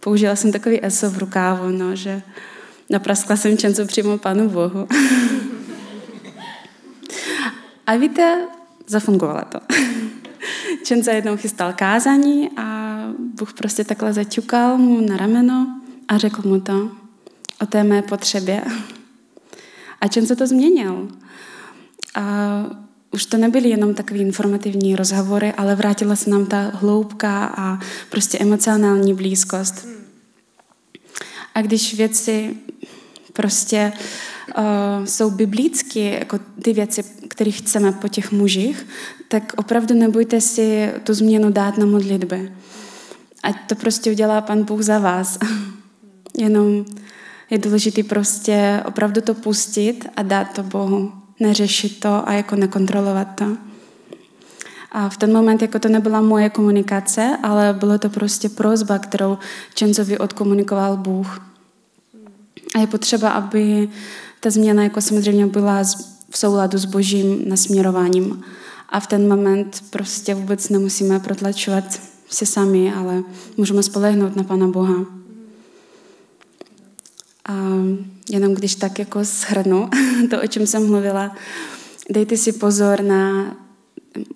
použila 0.00 0.36
jsem 0.36 0.52
takový 0.52 0.84
eso 0.84 1.10
v 1.10 1.18
rukávu, 1.18 1.68
no, 1.68 1.96
že 1.96 2.22
napraskla 2.90 3.36
jsem 3.36 3.58
Čenzo 3.58 3.86
přímo 3.86 4.18
Panu 4.18 4.48
Bohu. 4.48 4.88
a 7.86 7.96
víte, 7.96 8.48
zafungovalo 8.86 9.42
to. 9.48 9.60
Čenza 10.84 11.12
jednou 11.12 11.36
chystal 11.36 11.72
kázání 11.72 12.50
a 12.56 12.96
Bůh 13.18 13.52
prostě 13.52 13.84
takhle 13.84 14.12
zaťukal 14.12 14.78
mu 14.78 15.00
na 15.00 15.16
rameno 15.16 15.80
a 16.08 16.18
řekl 16.18 16.48
mu 16.48 16.60
to 16.60 16.90
o 17.60 17.66
té 17.66 17.84
mé 17.84 18.02
potřebě. 18.02 18.64
A 20.00 20.08
Čenza 20.08 20.34
to 20.34 20.46
změnil. 20.46 21.08
A 22.14 22.22
už 23.10 23.26
to 23.26 23.36
nebyly 23.36 23.68
jenom 23.68 23.94
takové 23.94 24.20
informativní 24.20 24.96
rozhovory, 24.96 25.52
ale 25.52 25.74
vrátila 25.74 26.16
se 26.16 26.30
nám 26.30 26.46
ta 26.46 26.70
hloubka 26.74 27.54
a 27.56 27.78
prostě 28.10 28.38
emocionální 28.38 29.14
blízkost. 29.14 29.88
A 31.54 31.62
když 31.62 31.94
věci 31.94 32.56
prostě 33.32 33.92
uh, 33.94 34.00
jsou 35.04 35.30
biblické, 35.30 36.00
jako 36.00 36.38
ty 36.62 36.72
věci, 36.72 37.04
které 37.28 37.50
chceme 37.50 37.92
po 37.92 38.08
těch 38.08 38.32
mužích, 38.32 38.86
tak 39.28 39.52
opravdu 39.56 39.94
nebojte 39.94 40.40
si 40.40 40.90
tu 41.04 41.14
změnu 41.14 41.50
dát 41.50 41.78
na 41.78 41.86
modlitby. 41.86 42.52
Ať 43.42 43.56
to 43.66 43.74
prostě 43.74 44.10
udělá 44.10 44.40
Pan 44.40 44.64
Bůh 44.64 44.82
za 44.82 44.98
vás. 44.98 45.38
Jenom 46.38 46.84
je 47.50 47.58
důležité 47.58 48.02
prostě 48.02 48.82
opravdu 48.86 49.20
to 49.20 49.34
pustit 49.34 50.08
a 50.16 50.22
dát 50.22 50.52
to 50.52 50.62
Bohu. 50.62 51.12
Neřešit 51.40 52.00
to 52.00 52.28
a 52.28 52.32
jako 52.32 52.56
nekontrolovat 52.56 53.28
to. 53.34 53.56
A 54.92 55.08
v 55.08 55.16
ten 55.16 55.32
moment 55.32 55.62
jako 55.62 55.78
to 55.78 55.88
nebyla 55.88 56.20
moje 56.20 56.50
komunikace, 56.50 57.38
ale 57.42 57.72
bylo 57.72 57.98
to 57.98 58.08
prostě 58.08 58.48
prozba, 58.48 58.98
kterou 58.98 59.38
Čenzovi 59.74 60.18
odkomunikoval 60.18 60.96
Bůh. 60.96 61.40
A 62.74 62.78
je 62.78 62.86
potřeba, 62.86 63.30
aby 63.30 63.88
ta 64.46 64.50
změna 64.50 64.82
jako 64.82 65.00
samozřejmě 65.00 65.46
byla 65.46 65.82
v 66.30 66.38
souladu 66.38 66.78
s 66.78 66.84
božím 66.84 67.48
nasměrováním. 67.48 68.42
A 68.88 69.00
v 69.00 69.06
ten 69.06 69.28
moment 69.28 69.84
prostě 69.90 70.34
vůbec 70.34 70.68
nemusíme 70.68 71.20
protlačovat 71.20 71.84
se 72.28 72.46
sami, 72.46 72.92
ale 72.92 73.22
můžeme 73.56 73.82
spolehnout 73.82 74.36
na 74.36 74.42
Pana 74.42 74.68
Boha. 74.68 75.06
A 77.48 77.54
jenom 78.30 78.54
když 78.54 78.74
tak 78.74 78.98
jako 78.98 79.24
shrnu 79.24 79.88
to, 80.30 80.42
o 80.42 80.46
čem 80.46 80.66
jsem 80.66 80.86
mluvila, 80.86 81.36
dejte 82.10 82.36
si 82.36 82.52
pozor 82.52 83.02
na 83.02 83.56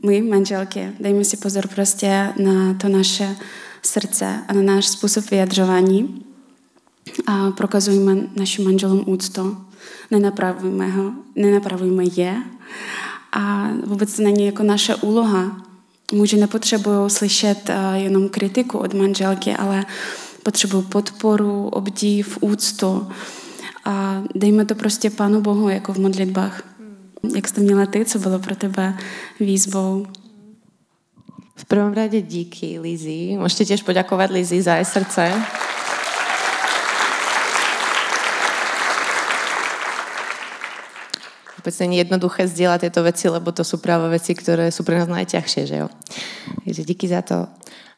můj 0.03 0.23
manželky, 0.23 0.93
dejme 1.01 1.25
si 1.25 1.37
pozor 1.37 1.69
prostě 1.69 2.33
na 2.43 2.75
to 2.75 2.89
naše 2.89 3.37
srdce 3.83 4.39
a 4.49 4.53
na 4.53 4.63
náš 4.63 4.89
způsob 4.89 5.31
vyjadřování 5.31 6.25
a 7.27 7.51
prokazujme 7.51 8.17
našim 8.37 8.65
manželům 8.65 9.05
úctu, 9.07 9.70
nenapravujme 10.11 10.91
ho, 10.91 11.13
nenapravujme 11.37 12.05
je 12.05 12.43
a 13.33 13.71
vůbec 13.87 14.17
to 14.17 14.23
není 14.23 14.47
jako 14.47 14.63
naše 14.63 14.95
úloha. 14.95 15.67
Muži 16.13 16.37
nepotřebují 16.37 17.11
slyšet 17.11 17.71
jenom 17.95 18.29
kritiku 18.29 18.79
od 18.79 18.95
manželky, 18.95 19.53
ale 19.55 19.87
potřebují 20.43 20.85
podporu, 20.85 21.69
obdiv, 21.69 22.39
úctu. 22.41 23.09
A 23.85 24.23
dejme 24.35 24.65
to 24.65 24.75
prostě 24.75 25.11
Pánu 25.11 25.41
Bohu, 25.41 25.69
jako 25.69 25.93
v 25.93 25.99
modlitbách. 25.99 26.63
Jak 27.35 27.49
jste 27.49 27.61
měla 27.61 27.87
ty, 27.87 28.05
co 28.05 28.19
bylo 28.19 28.39
pro 28.39 28.57
tebe 28.57 28.99
výzvou? 29.41 30.07
V 31.57 31.65
prvom 31.65 31.93
rade 31.93 32.21
díky, 32.21 32.81
Lizi. 32.81 33.37
Môžete 33.37 33.69
tiež 33.69 33.85
poďakovať 33.85 34.33
Lizi 34.33 34.65
za 34.65 34.81
jej 34.81 34.89
srdce. 34.89 35.29
Vôbec 41.61 41.77
není 41.77 42.01
jednoduché 42.01 42.49
zdieľať 42.49 42.89
tieto 42.89 43.05
veci, 43.05 43.29
lebo 43.29 43.53
to 43.53 43.61
sú 43.61 43.85
práve 43.85 44.09
veci, 44.09 44.33
ktoré 44.33 44.73
sú 44.73 44.81
pre 44.81 44.97
nás 44.97 45.13
najťažšie, 45.13 45.63
že 45.69 45.77
jo? 45.85 45.93
Takže 46.65 46.83
díky 46.89 47.05
za 47.05 47.21
to. 47.21 47.45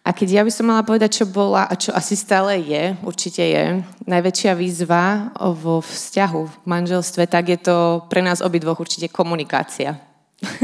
A 0.02 0.10
keď 0.10 0.28
ja 0.34 0.42
by 0.42 0.50
som 0.50 0.66
mala 0.66 0.82
povedať, 0.82 1.22
čo 1.22 1.30
bola 1.30 1.62
a 1.70 1.78
čo 1.78 1.94
asi 1.94 2.18
stále 2.18 2.58
je, 2.58 2.98
určite 3.06 3.38
je, 3.38 3.86
najväčšia 4.02 4.58
výzva 4.58 5.30
vo 5.38 5.78
vzťahu, 5.78 6.42
v 6.42 6.54
manželstve, 6.66 7.30
tak 7.30 7.54
je 7.54 7.58
to 7.62 8.02
pre 8.10 8.18
nás 8.18 8.42
obidvoch 8.42 8.82
určite 8.82 9.06
komunikácia. 9.06 9.94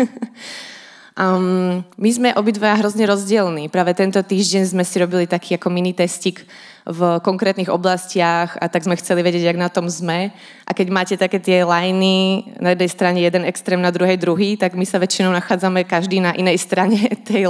um, 1.14 1.86
my 1.94 2.10
sme 2.10 2.34
obidva 2.34 2.74
hrozne 2.82 3.06
rozdielní. 3.06 3.70
Práve 3.70 3.94
tento 3.94 4.18
týždeň 4.18 4.74
sme 4.74 4.82
si 4.82 4.98
robili 4.98 5.30
taký 5.30 5.54
ako 5.54 5.70
mini 5.70 5.94
testik 5.94 6.42
v 6.88 7.20
konkrétnych 7.20 7.68
oblastiach 7.68 8.56
a 8.56 8.64
tak 8.72 8.88
sme 8.88 8.96
chceli 8.96 9.20
vedieť, 9.20 9.52
jak 9.52 9.60
na 9.60 9.68
tom 9.68 9.92
sme. 9.92 10.32
A 10.64 10.72
keď 10.72 10.88
máte 10.88 11.14
také 11.20 11.36
tie 11.36 11.60
lajny, 11.60 12.48
na 12.56 12.72
jednej 12.72 12.88
strane 12.88 13.18
jeden 13.20 13.44
extrém, 13.44 13.76
na 13.76 13.92
druhej 13.92 14.16
druhý, 14.16 14.56
tak 14.56 14.72
my 14.72 14.88
sa 14.88 14.96
väčšinou 14.96 15.28
nachádzame 15.36 15.84
každý 15.84 16.24
na 16.24 16.32
inej 16.32 16.56
strane 16.66 17.12
tej 17.28 17.44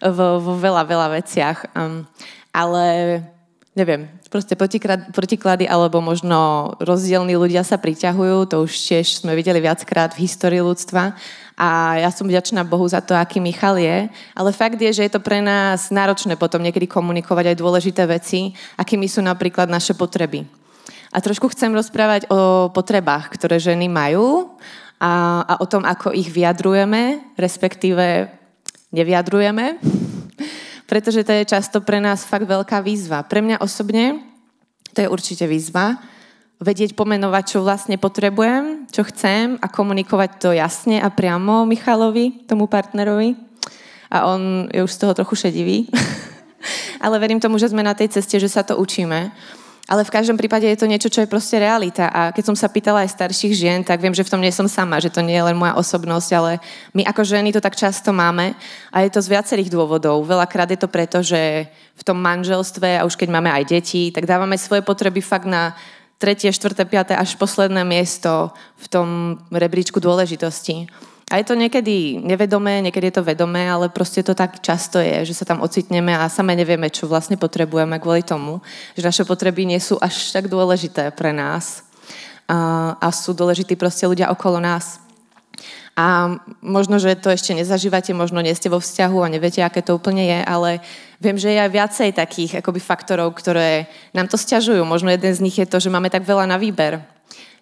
vo, 0.00 0.40
vo 0.40 0.52
veľa, 0.56 0.82
veľa 0.88 1.08
veciach. 1.20 1.58
Um, 1.76 2.08
ale 2.56 3.20
neviem, 3.76 4.08
proste 4.32 4.56
protiklady 5.12 5.68
alebo 5.68 6.00
možno 6.00 6.72
rozdielní 6.80 7.36
ľudia 7.36 7.64
sa 7.64 7.76
priťahujú, 7.76 8.48
to 8.48 8.64
už 8.64 8.72
tiež 8.72 9.24
sme 9.24 9.36
videli 9.36 9.60
viackrát 9.60 10.16
v 10.16 10.24
histórii 10.24 10.64
ľudstva 10.64 11.16
a 11.56 12.00
ja 12.00 12.08
som 12.08 12.24
vďačná 12.24 12.64
Bohu 12.64 12.88
za 12.88 13.04
to, 13.04 13.12
aký 13.12 13.36
Michal 13.36 13.76
je, 13.76 14.08
ale 14.32 14.50
fakt 14.56 14.80
je, 14.80 14.88
že 14.88 15.04
je 15.04 15.12
to 15.12 15.20
pre 15.20 15.44
nás 15.44 15.92
náročné 15.92 16.40
potom 16.40 16.64
niekedy 16.64 16.88
komunikovať 16.88 17.52
aj 17.52 17.60
dôležité 17.60 18.02
veci, 18.08 18.56
akými 18.80 19.04
sú 19.04 19.20
napríklad 19.20 19.68
naše 19.68 19.92
potreby. 19.92 20.48
A 21.12 21.20
trošku 21.20 21.52
chcem 21.52 21.68
rozprávať 21.76 22.24
o 22.32 22.72
potrebách, 22.72 23.36
ktoré 23.36 23.60
ženy 23.60 23.84
majú 23.84 24.56
a, 24.96 25.44
a 25.44 25.54
o 25.60 25.66
tom, 25.68 25.84
ako 25.84 26.16
ich 26.16 26.32
vyjadrujeme, 26.32 27.20
respektíve 27.36 28.32
nevyjadrujeme, 28.96 29.76
pretože 30.90 31.20
to 31.20 31.36
je 31.36 31.44
často 31.52 31.84
pre 31.84 32.00
nás 32.00 32.24
fakt 32.24 32.48
veľká 32.48 32.80
výzva. 32.80 33.20
Pre 33.28 33.44
mňa 33.44 33.60
osobne 33.60 34.24
to 34.96 35.04
je 35.04 35.08
určite 35.08 35.44
výzva, 35.44 36.00
vedieť 36.62 36.94
pomenovať, 36.94 37.44
čo 37.44 37.66
vlastne 37.66 37.98
potrebujem, 37.98 38.86
čo 38.88 39.02
chcem 39.10 39.58
a 39.58 39.66
komunikovať 39.66 40.30
to 40.38 40.50
jasne 40.54 41.02
a 41.02 41.10
priamo 41.10 41.66
Michalovi, 41.66 42.46
tomu 42.46 42.70
partnerovi. 42.70 43.34
A 44.12 44.30
on 44.30 44.70
je 44.70 44.80
už 44.86 44.92
z 44.92 45.00
toho 45.02 45.12
trochu 45.18 45.34
šedivý. 45.34 45.90
Ale 47.04 47.18
verím 47.18 47.42
tomu, 47.42 47.58
že 47.58 47.74
sme 47.74 47.82
na 47.82 47.98
tej 47.98 48.14
ceste, 48.14 48.38
že 48.38 48.46
sa 48.46 48.62
to 48.62 48.78
učíme. 48.78 49.34
Ale 49.90 50.06
v 50.06 50.14
každom 50.14 50.38
prípade 50.38 50.62
je 50.62 50.78
to 50.78 50.86
niečo, 50.86 51.10
čo 51.10 51.26
je 51.26 51.28
proste 51.28 51.58
realita. 51.58 52.06
A 52.06 52.30
keď 52.30 52.54
som 52.54 52.56
sa 52.56 52.70
pýtala 52.70 53.02
aj 53.02 53.18
starších 53.18 53.50
žien, 53.50 53.82
tak 53.82 53.98
viem, 53.98 54.14
že 54.14 54.22
v 54.22 54.30
tom 54.30 54.38
nie 54.38 54.54
som 54.54 54.70
sama, 54.70 55.02
že 55.02 55.10
to 55.10 55.18
nie 55.26 55.34
je 55.34 55.42
len 55.42 55.58
moja 55.58 55.74
osobnosť, 55.74 56.30
ale 56.38 56.62
my 56.94 57.02
ako 57.02 57.26
ženy 57.26 57.50
to 57.50 57.58
tak 57.58 57.74
často 57.74 58.14
máme. 58.14 58.54
A 58.94 59.02
je 59.02 59.10
to 59.10 59.18
z 59.18 59.34
viacerých 59.34 59.74
dôvodov. 59.74 60.22
Veľakrát 60.22 60.70
je 60.70 60.78
to 60.78 60.86
preto, 60.86 61.18
že 61.18 61.66
v 61.98 62.02
tom 62.06 62.22
manželstve, 62.22 63.02
a 63.02 63.04
už 63.04 63.18
keď 63.18 63.28
máme 63.34 63.50
aj 63.50 63.74
deti, 63.74 64.14
tak 64.14 64.22
dávame 64.22 64.54
svoje 64.54 64.86
potreby 64.86 65.18
fakt 65.18 65.50
na 65.50 65.74
tretie, 66.22 66.54
štvrté, 66.54 66.86
piaté 66.86 67.18
až 67.18 67.34
posledné 67.34 67.82
miesto 67.82 68.54
v 68.78 68.86
tom 68.86 69.08
rebríčku 69.50 69.98
dôležitosti. 69.98 70.86
A 71.32 71.40
je 71.40 71.48
to 71.48 71.56
niekedy 71.56 72.20
nevedomé, 72.22 72.84
niekedy 72.84 73.08
je 73.08 73.16
to 73.18 73.26
vedomé, 73.26 73.64
ale 73.66 73.88
proste 73.88 74.20
to 74.22 74.36
tak 74.36 74.60
často 74.60 75.00
je, 75.00 75.24
že 75.26 75.34
sa 75.34 75.48
tam 75.48 75.64
ocitneme 75.64 76.12
a 76.12 76.28
same 76.28 76.52
nevieme, 76.52 76.92
čo 76.92 77.08
vlastne 77.08 77.40
potrebujeme 77.40 77.96
kvôli 77.98 78.22
tomu, 78.22 78.60
že 78.94 79.02
naše 79.02 79.24
potreby 79.24 79.64
nie 79.64 79.80
sú 79.80 79.96
až 79.98 80.30
tak 80.30 80.46
dôležité 80.52 81.08
pre 81.16 81.32
nás 81.32 81.88
a, 82.44 82.94
a 83.00 83.08
sú 83.08 83.32
dôležití 83.32 83.80
proste 83.80 84.04
ľudia 84.04 84.28
okolo 84.28 84.60
nás. 84.60 85.00
A 85.92 86.40
možno, 86.64 86.96
že 86.96 87.20
to 87.20 87.28
ešte 87.28 87.52
nezažívate, 87.52 88.16
možno 88.16 88.40
nie 88.40 88.56
ste 88.56 88.72
vo 88.72 88.80
vzťahu 88.80 89.18
a 89.20 89.32
neviete, 89.32 89.60
aké 89.60 89.84
to 89.84 90.00
úplne 90.00 90.24
je, 90.24 90.40
ale 90.40 90.80
viem, 91.20 91.36
že 91.36 91.52
je 91.52 91.60
aj 91.60 91.70
viacej 91.70 92.10
takých 92.16 92.52
akoby 92.64 92.80
faktorov, 92.80 93.36
ktoré 93.36 93.92
nám 94.16 94.24
to 94.24 94.40
stiažujú. 94.40 94.80
Možno 94.88 95.12
jeden 95.12 95.36
z 95.36 95.44
nich 95.44 95.56
je 95.60 95.68
to, 95.68 95.76
že 95.76 95.92
máme 95.92 96.08
tak 96.08 96.24
veľa 96.24 96.48
na 96.48 96.56
výber 96.56 97.04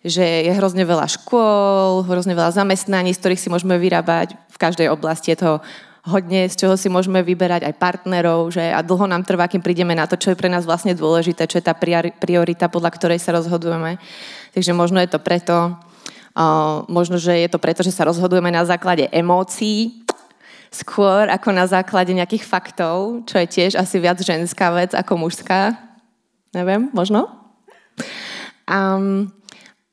že 0.00 0.48
je 0.48 0.52
hrozne 0.56 0.80
veľa 0.88 1.04
škôl, 1.12 2.08
hrozne 2.08 2.32
veľa 2.32 2.56
zamestnaní, 2.56 3.12
z 3.12 3.20
ktorých 3.20 3.42
si 3.44 3.52
môžeme 3.52 3.76
vyrábať 3.76 4.32
v 4.32 4.56
každej 4.56 4.88
oblasti. 4.88 5.36
Je 5.36 5.44
toho 5.44 5.60
hodne, 6.08 6.48
z 6.48 6.56
čoho 6.56 6.74
si 6.80 6.88
môžeme 6.88 7.20
vyberať 7.20 7.68
aj 7.68 7.76
partnerov, 7.76 8.48
že 8.48 8.64
a 8.72 8.80
dlho 8.80 9.04
nám 9.04 9.28
trvá, 9.28 9.44
kým 9.44 9.60
prídeme 9.60 9.92
na 9.92 10.08
to, 10.08 10.16
čo 10.16 10.32
je 10.32 10.40
pre 10.40 10.48
nás 10.48 10.64
vlastne 10.64 10.96
dôležité, 10.96 11.44
čo 11.44 11.60
je 11.60 11.68
tá 11.68 11.76
priorita, 11.76 12.72
podľa 12.72 12.90
ktorej 12.96 13.20
sa 13.20 13.36
rozhodujeme. 13.36 14.00
Takže 14.56 14.72
možno 14.72 15.04
je 15.04 15.10
to 15.12 15.20
preto, 15.20 15.76
možno, 16.86 17.18
že 17.18 17.34
je 17.34 17.48
to 17.50 17.58
preto, 17.58 17.82
že 17.82 17.94
sa 17.94 18.06
rozhodujeme 18.06 18.50
na 18.50 18.62
základe 18.62 19.10
emócií, 19.10 20.06
skôr 20.70 21.26
ako 21.26 21.50
na 21.50 21.66
základe 21.66 22.14
nejakých 22.14 22.46
faktov, 22.46 23.26
čo 23.26 23.42
je 23.42 23.46
tiež 23.50 23.72
asi 23.74 23.98
viac 23.98 24.22
ženská 24.22 24.70
vec 24.70 24.94
ako 24.94 25.26
mužská. 25.26 25.74
Neviem, 26.54 26.90
možno? 26.94 27.26
Um, 28.70 29.34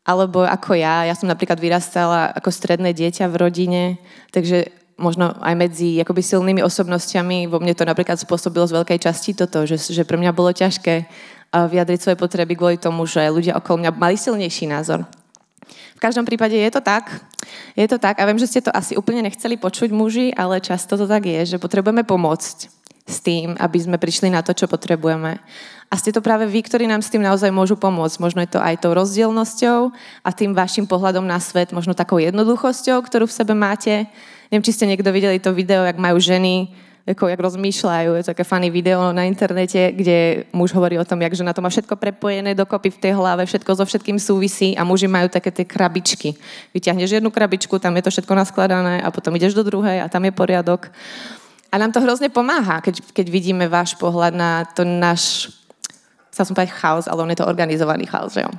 alebo 0.05 0.45
ako 0.45 0.77
ja, 0.77 1.09
ja 1.09 1.17
som 1.17 1.27
napríklad 1.27 1.57
vyrastala 1.57 2.31
ako 2.31 2.53
stredné 2.53 2.93
dieťa 2.93 3.25
v 3.27 3.35
rodine, 3.41 3.83
takže 4.29 4.69
možno 4.97 5.33
aj 5.41 5.53
medzi 5.57 5.97
akoby 6.01 6.21
silnými 6.25 6.61
osobnostiami 6.65 7.45
vo 7.45 7.61
mne 7.61 7.77
to 7.77 7.85
napríklad 7.85 8.17
spôsobilo 8.17 8.65
z 8.65 8.81
veľkej 8.81 8.99
časti 9.01 9.37
toto, 9.37 9.65
že, 9.65 9.77
že 9.77 10.05
pre 10.05 10.17
mňa 10.17 10.33
bolo 10.33 10.49
ťažké 10.53 11.05
vyjadriť 11.53 11.99
svoje 12.01 12.17
potreby 12.17 12.53
kvôli 12.57 12.77
tomu, 12.77 13.05
že 13.05 13.29
ľudia 13.29 13.57
okolo 13.57 13.85
mňa 13.85 13.91
mali 13.97 14.17
silnejší 14.17 14.69
názor. 14.69 15.05
V 15.97 16.03
každom 16.05 16.29
prípade 16.29 16.53
je 16.53 16.69
to 16.69 16.77
tak. 16.77 17.09
Je 17.73 17.89
to 17.89 17.97
tak 17.97 18.21
a 18.21 18.27
viem, 18.29 18.37
že 18.37 18.45
ste 18.45 18.61
to 18.61 18.69
asi 18.69 18.93
úplne 18.93 19.25
nechceli 19.25 19.57
počuť 19.57 19.89
muži, 19.89 20.29
ale 20.29 20.61
často 20.61 20.93
to 20.93 21.09
tak 21.09 21.25
je, 21.25 21.57
že 21.57 21.57
potrebujeme 21.57 22.05
pomôcť 22.05 22.57
s 23.07 23.17
tým, 23.23 23.57
aby 23.57 23.77
sme 23.81 23.97
prišli 23.97 24.29
na 24.29 24.45
to, 24.45 24.53
čo 24.53 24.69
potrebujeme. 24.69 25.41
A 25.87 25.93
ste 25.95 26.11
to 26.11 26.19
práve 26.21 26.45
vy, 26.45 26.59
ktorí 26.61 26.85
nám 26.85 26.99
s 27.01 27.09
tým 27.09 27.23
naozaj 27.23 27.49
môžu 27.49 27.79
pomôcť. 27.79 28.19
Možno 28.19 28.43
je 28.43 28.51
to 28.51 28.59
aj 28.61 28.83
tou 28.83 28.91
rozdielnosťou 28.91 29.79
a 30.21 30.29
tým 30.35 30.51
vašim 30.51 30.85
pohľadom 30.85 31.23
na 31.23 31.39
svet, 31.39 31.71
možno 31.71 31.95
takou 31.95 32.19
jednoduchosťou, 32.19 32.99
ktorú 33.01 33.25
v 33.25 33.37
sebe 33.39 33.55
máte. 33.55 34.05
Neviem, 34.51 34.67
či 34.67 34.75
ste 34.75 34.85
niekto 34.85 35.09
videli 35.09 35.39
to 35.39 35.55
video, 35.55 35.87
jak 35.87 35.97
majú 35.97 36.19
ženy 36.19 36.75
ako 37.07 37.31
jak 37.31 37.39
rozmýšľajú. 37.39 38.19
Je 38.19 38.23
to 38.27 38.31
také 38.35 38.43
funny 38.43 38.67
video 38.67 39.15
na 39.15 39.23
internete, 39.23 39.95
kde 39.95 40.43
muž 40.51 40.75
hovorí 40.75 40.99
o 40.99 41.07
tom, 41.07 41.23
jak 41.23 41.31
žena 41.31 41.55
to 41.55 41.63
má 41.63 41.71
všetko 41.71 41.95
prepojené 41.95 42.51
dokopy 42.51 42.91
v 42.91 42.99
tej 42.99 43.13
hlave, 43.15 43.47
všetko 43.47 43.71
so 43.79 43.87
všetkým 43.87 44.19
súvisí 44.19 44.75
a 44.75 44.83
muži 44.83 45.07
majú 45.07 45.31
také 45.31 45.55
tie 45.55 45.63
krabičky. 45.63 46.35
Vyťahneš 46.75 47.23
jednu 47.23 47.31
krabičku, 47.31 47.79
tam 47.79 47.95
je 47.95 48.03
to 48.03 48.11
všetko 48.11 48.33
naskladané 48.35 48.99
a 48.99 49.07
potom 49.07 49.31
ideš 49.39 49.55
do 49.55 49.63
druhej 49.63 50.03
a 50.03 50.11
tam 50.11 50.27
je 50.27 50.35
poriadok. 50.35 50.91
A 51.71 51.79
nám 51.79 51.95
to 51.95 52.03
hrozne 52.03 52.27
pomáha, 52.27 52.83
keď, 52.83 52.99
keď 53.15 53.27
vidíme 53.31 53.71
váš 53.71 53.95
pohľad 53.95 54.35
na 54.35 54.67
to 54.67 54.83
náš, 54.83 55.51
sa 56.31 56.43
som 56.43 56.51
povedať 56.51 56.75
chaos, 56.75 57.07
ale 57.07 57.23
on 57.23 57.31
je 57.31 57.39
to 57.39 57.47
organizovaný 57.47 58.03
chaos, 58.03 58.35
že 58.35 58.43
jo? 58.43 58.51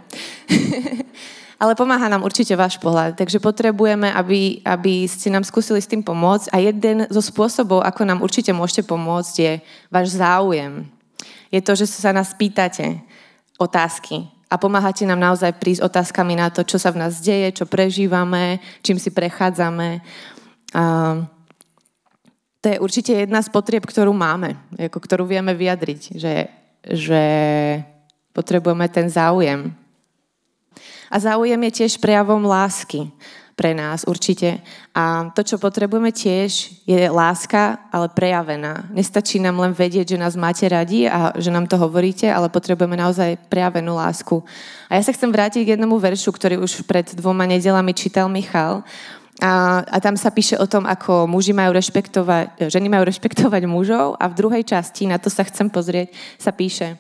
ale 1.59 1.75
pomáha 1.75 2.07
nám 2.07 2.23
určite 2.23 2.55
váš 2.55 2.79
pohľad. 2.79 3.19
Takže 3.19 3.43
potrebujeme, 3.43 4.15
aby, 4.15 4.63
aby 4.63 5.11
ste 5.11 5.27
nám 5.27 5.43
skúsili 5.43 5.83
s 5.83 5.91
tým 5.91 6.07
pomôcť. 6.07 6.55
A 6.55 6.63
jeden 6.63 7.11
zo 7.11 7.19
spôsobov, 7.19 7.83
ako 7.83 8.07
nám 8.07 8.23
určite 8.23 8.55
môžete 8.55 8.87
pomôcť, 8.87 9.35
je 9.35 9.53
váš 9.91 10.15
záujem. 10.15 10.87
Je 11.51 11.59
to, 11.59 11.75
že 11.75 11.91
sa 11.91 12.15
nás 12.15 12.31
pýtate 12.39 13.03
otázky 13.59 14.31
a 14.47 14.55
pomáhate 14.55 15.03
nám 15.03 15.19
naozaj 15.19 15.59
prísť 15.59 15.83
otázkami 15.83 16.39
na 16.39 16.49
to, 16.49 16.63
čo 16.63 16.79
sa 16.79 16.95
v 16.95 17.03
nás 17.03 17.19
deje, 17.19 17.59
čo 17.59 17.67
prežívame, 17.67 18.63
čím 18.87 18.97
si 19.03 19.11
prechádzame. 19.11 19.99
A 20.79 20.83
to 22.63 22.67
je 22.71 22.79
určite 22.79 23.13
jedna 23.19 23.43
z 23.43 23.51
potrieb, 23.51 23.83
ktorú 23.83 24.15
máme, 24.15 24.55
ako 24.79 24.99
ktorú 25.03 25.25
vieme 25.27 25.59
vyjadriť, 25.59 26.03
že, 26.15 26.35
že 26.87 27.23
potrebujeme 28.31 28.87
ten 28.87 29.11
záujem 29.11 29.75
a 31.11 31.17
záujem 31.17 31.61
je 31.69 31.73
tiež 31.83 31.99
prejavom 31.99 32.45
lásky 32.45 33.11
pre 33.59 33.75
nás 33.75 34.07
určite. 34.07 34.63
A 34.95 35.35
to, 35.35 35.43
čo 35.43 35.59
potrebujeme 35.59 36.15
tiež, 36.15 36.79
je 36.87 37.11
láska, 37.11 37.91
ale 37.91 38.07
prejavená. 38.07 38.87
Nestačí 38.95 39.43
nám 39.43 39.59
len 39.59 39.75
vedieť, 39.75 40.15
že 40.15 40.23
nás 40.23 40.39
máte 40.39 40.63
radi 40.71 41.11
a 41.11 41.35
že 41.35 41.51
nám 41.51 41.67
to 41.67 41.75
hovoríte, 41.75 42.31
ale 42.31 42.47
potrebujeme 42.47 42.95
naozaj 42.95 43.51
prejavenú 43.51 43.99
lásku. 43.99 44.47
A 44.87 44.95
ja 44.95 45.03
sa 45.03 45.11
chcem 45.11 45.35
vrátiť 45.35 45.67
k 45.67 45.75
jednomu 45.75 45.99
veršu, 45.99 46.31
ktorý 46.31 46.63
už 46.63 46.87
pred 46.87 47.11
dvoma 47.19 47.51
nedelami 47.51 47.91
čítal 47.91 48.31
Michal. 48.31 48.87
A, 49.43 49.83
a 49.87 49.97
tam 49.99 50.15
sa 50.15 50.31
píše 50.31 50.55
o 50.55 50.67
tom, 50.71 50.87
ako 50.87 51.27
muži 51.27 51.51
majú 51.51 51.75
rešpektovať, 51.75 52.71
ženy 52.71 52.87
majú 52.87 53.11
rešpektovať 53.11 53.67
mužov 53.67 54.15
a 54.19 54.31
v 54.31 54.39
druhej 54.39 54.63
časti, 54.67 55.07
na 55.07 55.19
to 55.19 55.31
sa 55.31 55.47
chcem 55.47 55.71
pozrieť, 55.71 56.11
sa 56.43 56.51
píše, 56.51 56.99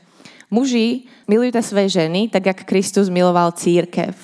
Muži, 0.50 1.02
milujte 1.28 1.62
své 1.62 1.88
ženy, 1.88 2.28
tak 2.28 2.46
jak 2.46 2.64
Kristus 2.64 3.08
miloval 3.08 3.52
církev. 3.52 4.16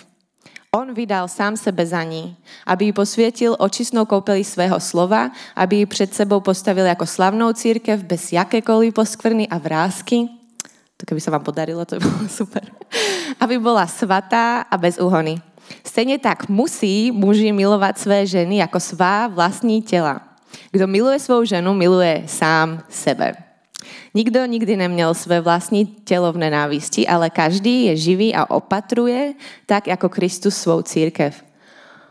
On 0.74 0.94
vydal 0.94 1.28
sám 1.28 1.56
sebe 1.56 1.86
za 1.86 2.02
ní, 2.02 2.36
aby 2.66 2.84
ji 2.84 2.92
posvietil 2.92 3.56
očistnou 3.58 4.04
koupelí 4.04 4.44
svého 4.44 4.80
slova, 4.80 5.30
aby 5.56 5.76
ji 5.76 5.86
před 5.86 6.14
sebou 6.14 6.40
postavil 6.40 6.86
jako 6.86 7.06
slavnou 7.06 7.52
církev 7.52 8.02
bez 8.02 8.32
jakékoliv 8.32 8.94
poskvrny 8.94 9.48
a 9.48 9.58
vrázky. 9.58 10.26
To 10.96 11.06
keby 11.06 11.20
sa 11.20 11.30
vám 11.30 11.46
podarilo, 11.46 11.84
to 11.84 11.98
by 11.98 12.06
bolo 12.06 12.28
super. 12.42 12.62
Aby 13.38 13.58
bola 13.58 13.86
svatá 13.86 14.66
a 14.66 14.74
bez 14.78 14.98
úhony. 14.98 15.38
Stejně 15.86 16.18
tak 16.18 16.48
musí 16.48 17.12
muži 17.12 17.52
milovat 17.52 17.98
své 17.98 18.26
ženy 18.26 18.56
jako 18.56 18.80
svá 18.80 19.26
vlastní 19.26 19.82
těla. 19.82 20.20
Kdo 20.70 20.86
miluje 20.86 21.18
svou 21.18 21.44
ženu, 21.44 21.74
miluje 21.74 22.22
sám 22.26 22.82
sebe. 22.88 23.53
Nikdo 24.14 24.44
nikdy 24.44 24.76
neměl 24.76 25.14
své 25.14 25.40
vlastní 25.40 25.86
tělo 25.86 26.32
v 26.32 26.38
nenávisti, 26.38 27.06
ale 27.06 27.30
každý 27.30 27.84
je 27.84 27.96
živý 27.96 28.34
a 28.34 28.50
opatruje 28.50 29.34
tak, 29.66 29.86
jako 29.86 30.08
Kristus 30.08 30.56
svou 30.56 30.82
církev. 30.82 31.44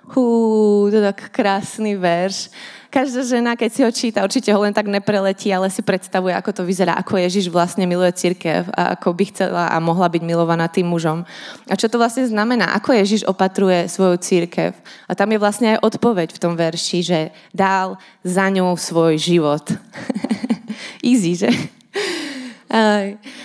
Hú, 0.04 0.88
to 0.90 0.96
je 0.96 1.02
tak 1.02 1.30
krásny 1.30 1.96
verš. 1.96 2.50
Každá 2.94 3.26
žena, 3.26 3.58
keď 3.58 3.70
si 3.74 3.82
ho 3.82 3.90
číta, 3.90 4.22
určite 4.22 4.54
ho 4.54 4.62
len 4.62 4.70
tak 4.70 4.86
nepreletí, 4.86 5.50
ale 5.50 5.66
si 5.74 5.82
predstavuje, 5.82 6.30
ako 6.30 6.62
to 6.62 6.62
vyzerá, 6.62 6.94
ako 6.94 7.18
Ježiš 7.18 7.50
vlastne 7.50 7.90
miluje 7.90 8.14
církev 8.14 8.70
a 8.70 8.94
ako 8.94 9.18
by 9.18 9.24
chcela 9.34 9.66
a 9.74 9.82
mohla 9.82 10.06
byť 10.06 10.22
milovaná 10.22 10.70
tým 10.70 10.94
mužom. 10.94 11.26
A 11.66 11.74
čo 11.74 11.90
to 11.90 11.98
vlastne 11.98 12.22
znamená? 12.30 12.78
Ako 12.78 12.94
Ježiš 12.94 13.26
opatruje 13.26 13.90
svoju 13.90 14.22
církev? 14.22 14.78
A 15.10 15.18
tam 15.18 15.26
je 15.34 15.42
vlastne 15.42 15.74
aj 15.74 15.82
odpoveď 15.82 16.38
v 16.38 16.42
tom 16.46 16.54
verši, 16.54 17.00
že 17.02 17.20
dal 17.50 17.98
za 18.22 18.46
ňou 18.54 18.78
svoj 18.78 19.18
život. 19.18 19.74
Easy, 21.02 21.34
že? 21.34 21.50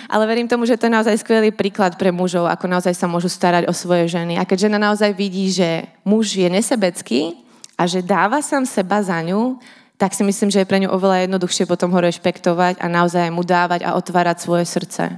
Ale 0.05 0.29
verím 0.29 0.45
tomu, 0.45 0.69
že 0.69 0.77
to 0.77 0.85
je 0.85 0.93
naozaj 0.93 1.25
skvelý 1.25 1.49
príklad 1.49 1.97
pre 1.97 2.13
mužov, 2.13 2.45
ako 2.45 2.69
naozaj 2.69 2.93
sa 2.93 3.09
môžu 3.09 3.33
starať 3.33 3.65
o 3.65 3.73
svoje 3.73 4.13
ženy. 4.13 4.37
A 4.37 4.45
keď 4.45 4.69
žena 4.69 4.77
naozaj 4.77 5.09
vidí, 5.17 5.49
že 5.49 5.89
muž 6.05 6.37
je 6.37 6.45
nesebecký 6.45 7.48
a 7.79 7.87
že 7.87 8.03
dáva 8.03 8.43
sám 8.43 8.67
seba 8.67 8.99
za 8.99 9.15
ňu, 9.23 9.55
tak 9.95 10.11
si 10.11 10.23
myslím, 10.27 10.51
že 10.51 10.59
je 10.63 10.67
pre 10.67 10.83
ňu 10.83 10.91
oveľa 10.91 11.23
jednoduchšie 11.23 11.63
potom 11.63 11.95
ho 11.95 11.99
rešpektovať 12.03 12.83
a 12.83 12.91
naozaj 12.91 13.31
mu 13.31 13.47
dávať 13.47 13.87
a 13.87 13.95
otvárať 13.95 14.43
svoje 14.43 14.67
srdce. 14.67 15.15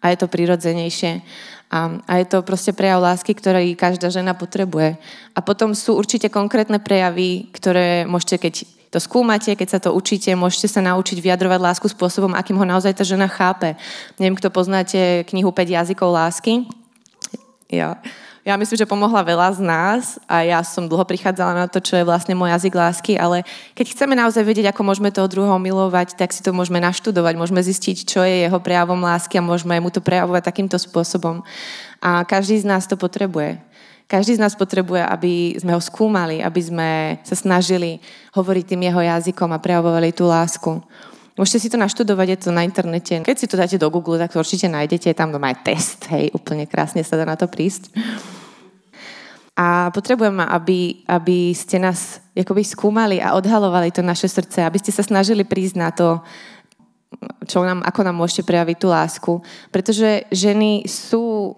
A 0.00 0.04
je 0.08 0.16
to 0.16 0.28
prirodzenejšie. 0.28 1.20
A, 1.68 2.00
a 2.08 2.12
je 2.16 2.26
to 2.28 2.40
proste 2.40 2.72
prejav 2.72 3.04
lásky, 3.04 3.36
ktorý 3.36 3.76
každá 3.76 4.08
žena 4.08 4.32
potrebuje. 4.32 4.96
A 5.36 5.38
potom 5.44 5.76
sú 5.76 6.00
určite 6.00 6.32
konkrétne 6.32 6.80
prejavy, 6.80 7.52
ktoré 7.52 8.08
môžete, 8.08 8.36
keď 8.40 8.54
to 8.88 8.98
skúmate, 9.04 9.52
keď 9.52 9.68
sa 9.68 9.80
to 9.80 9.92
učíte, 9.92 10.32
môžete 10.32 10.68
sa 10.72 10.80
naučiť 10.80 11.20
vyjadrovať 11.20 11.60
lásku 11.60 11.92
spôsobom, 11.92 12.32
akým 12.32 12.56
ho 12.56 12.64
naozaj 12.64 12.96
tá 12.96 13.04
žena 13.04 13.28
chápe. 13.28 13.76
Neviem, 14.16 14.36
kto 14.40 14.48
poznáte 14.48 15.28
knihu 15.28 15.52
5 15.52 15.76
jazykov 15.76 16.08
lásky. 16.08 16.64
Ja. 17.68 18.00
Ja 18.48 18.56
myslím, 18.56 18.80
že 18.80 18.88
pomohla 18.88 19.20
veľa 19.28 19.48
z 19.52 19.60
nás 19.60 20.16
a 20.24 20.40
ja 20.40 20.64
som 20.64 20.88
dlho 20.88 21.04
prichádzala 21.04 21.52
na 21.52 21.66
to, 21.68 21.84
čo 21.84 22.00
je 22.00 22.08
vlastne 22.08 22.32
môj 22.32 22.48
jazyk 22.56 22.80
lásky, 22.80 23.12
ale 23.20 23.44
keď 23.76 23.92
chceme 23.92 24.16
naozaj 24.16 24.40
vedieť, 24.40 24.72
ako 24.72 24.88
môžeme 24.88 25.12
toho 25.12 25.28
druhého 25.28 25.60
milovať, 25.60 26.16
tak 26.16 26.32
si 26.32 26.40
to 26.40 26.56
môžeme 26.56 26.80
naštudovať, 26.80 27.36
môžeme 27.36 27.60
zistiť, 27.60 28.08
čo 28.08 28.24
je 28.24 28.48
jeho 28.48 28.56
prejavom 28.56 29.04
lásky 29.04 29.36
a 29.36 29.44
môžeme 29.44 29.76
mu 29.76 29.92
to 29.92 30.00
prejavovať 30.00 30.48
takýmto 30.48 30.80
spôsobom. 30.80 31.44
A 32.00 32.24
každý 32.24 32.56
z 32.56 32.64
nás 32.64 32.88
to 32.88 32.96
potrebuje. 32.96 33.60
Každý 34.08 34.40
z 34.40 34.42
nás 34.48 34.56
potrebuje, 34.56 35.04
aby 35.04 35.52
sme 35.60 35.76
ho 35.76 35.82
skúmali, 35.84 36.40
aby 36.40 36.60
sme 36.64 36.90
sa 37.28 37.36
snažili 37.36 38.00
hovoriť 38.32 38.64
tým 38.64 38.88
jeho 38.88 39.04
jazykom 39.04 39.52
a 39.52 39.60
prejavovali 39.60 40.08
tú 40.16 40.24
lásku. 40.24 40.80
Môžete 41.38 41.58
si 41.62 41.68
to 41.70 41.78
naštudovať, 41.78 42.26
je 42.34 42.38
to 42.42 42.50
na 42.50 42.66
internete. 42.66 43.14
Keď 43.22 43.36
si 43.38 43.46
to 43.46 43.54
dáte 43.54 43.78
do 43.78 43.86
Google, 43.94 44.18
tak 44.18 44.34
to 44.34 44.42
určite 44.42 44.66
nájdete, 44.66 45.14
tam 45.14 45.30
doma 45.30 45.54
aj 45.54 45.62
test, 45.62 46.10
hej, 46.10 46.34
úplne 46.34 46.66
krásne 46.66 47.06
sa 47.06 47.14
dá 47.14 47.22
na 47.22 47.38
to 47.38 47.46
prísť. 47.46 47.94
A 49.54 49.94
potrebujeme, 49.94 50.42
aby, 50.42 51.02
aby 51.06 51.54
ste 51.54 51.78
nás 51.78 52.18
jakoby 52.34 52.66
skúmali 52.66 53.22
a 53.22 53.38
odhalovali 53.38 53.94
to 53.94 54.02
naše 54.02 54.26
srdce, 54.26 54.66
aby 54.66 54.78
ste 54.82 54.90
sa 54.90 55.06
snažili 55.06 55.46
prísť 55.46 55.76
na 55.78 55.90
to, 55.94 56.22
čo 57.46 57.62
nám, 57.62 57.86
ako 57.86 58.00
nám 58.02 58.18
môžete 58.18 58.42
prejaviť 58.42 58.76
tú 58.78 58.86
lásku. 58.90 59.32
Pretože 59.70 60.26
ženy 60.34 60.86
sú 60.90 61.54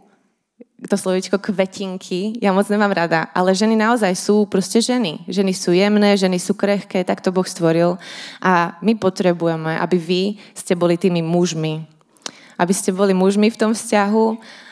to 0.88 0.96
slovičko 0.96 1.36
kvetinky, 1.36 2.40
ja 2.40 2.56
moc 2.56 2.64
nemám 2.72 2.96
rada, 2.96 3.28
ale 3.36 3.52
ženy 3.52 3.76
naozaj 3.76 4.16
sú 4.16 4.48
proste 4.48 4.80
ženy. 4.80 5.20
Ženy 5.28 5.52
sú 5.52 5.76
jemné, 5.76 6.16
ženy 6.16 6.40
sú 6.40 6.56
krehké, 6.56 7.04
tak 7.04 7.20
to 7.20 7.28
Boh 7.28 7.44
stvoril. 7.44 8.00
A 8.40 8.80
my 8.80 8.96
potrebujeme, 8.96 9.76
aby 9.76 9.96
vy 10.00 10.22
ste 10.56 10.72
boli 10.72 10.96
tými 10.96 11.20
mužmi. 11.20 11.84
Aby 12.56 12.72
ste 12.72 12.96
boli 12.96 13.12
mužmi 13.12 13.52
v 13.52 13.60
tom 13.60 13.72
vzťahu 13.76 14.26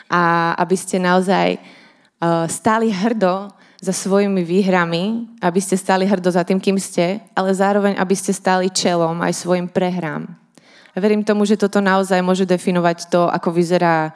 a 0.09 0.53
aby 0.57 0.75
ste 0.77 0.97
naozaj 0.97 1.61
uh, 1.61 2.49
stáli 2.49 2.89
hrdo 2.89 3.53
za 3.79 3.93
svojimi 3.93 4.43
výhrami, 4.43 5.29
aby 5.39 5.59
ste 5.61 5.77
stáli 5.79 6.03
hrdo 6.03 6.27
za 6.33 6.43
tým, 6.43 6.59
kým 6.59 6.75
ste, 6.81 7.21
ale 7.31 7.53
zároveň, 7.53 7.95
aby 7.95 8.15
ste 8.17 8.35
stáli 8.35 8.67
čelom 8.67 9.21
aj 9.23 9.45
svojim 9.45 9.69
prehrám. 9.71 10.27
A 10.91 10.97
verím 10.99 11.23
tomu, 11.23 11.45
že 11.45 11.55
toto 11.55 11.79
naozaj 11.79 12.19
môže 12.19 12.43
definovať 12.43 13.07
to, 13.07 13.29
ako 13.29 13.55
vyzerá 13.55 14.11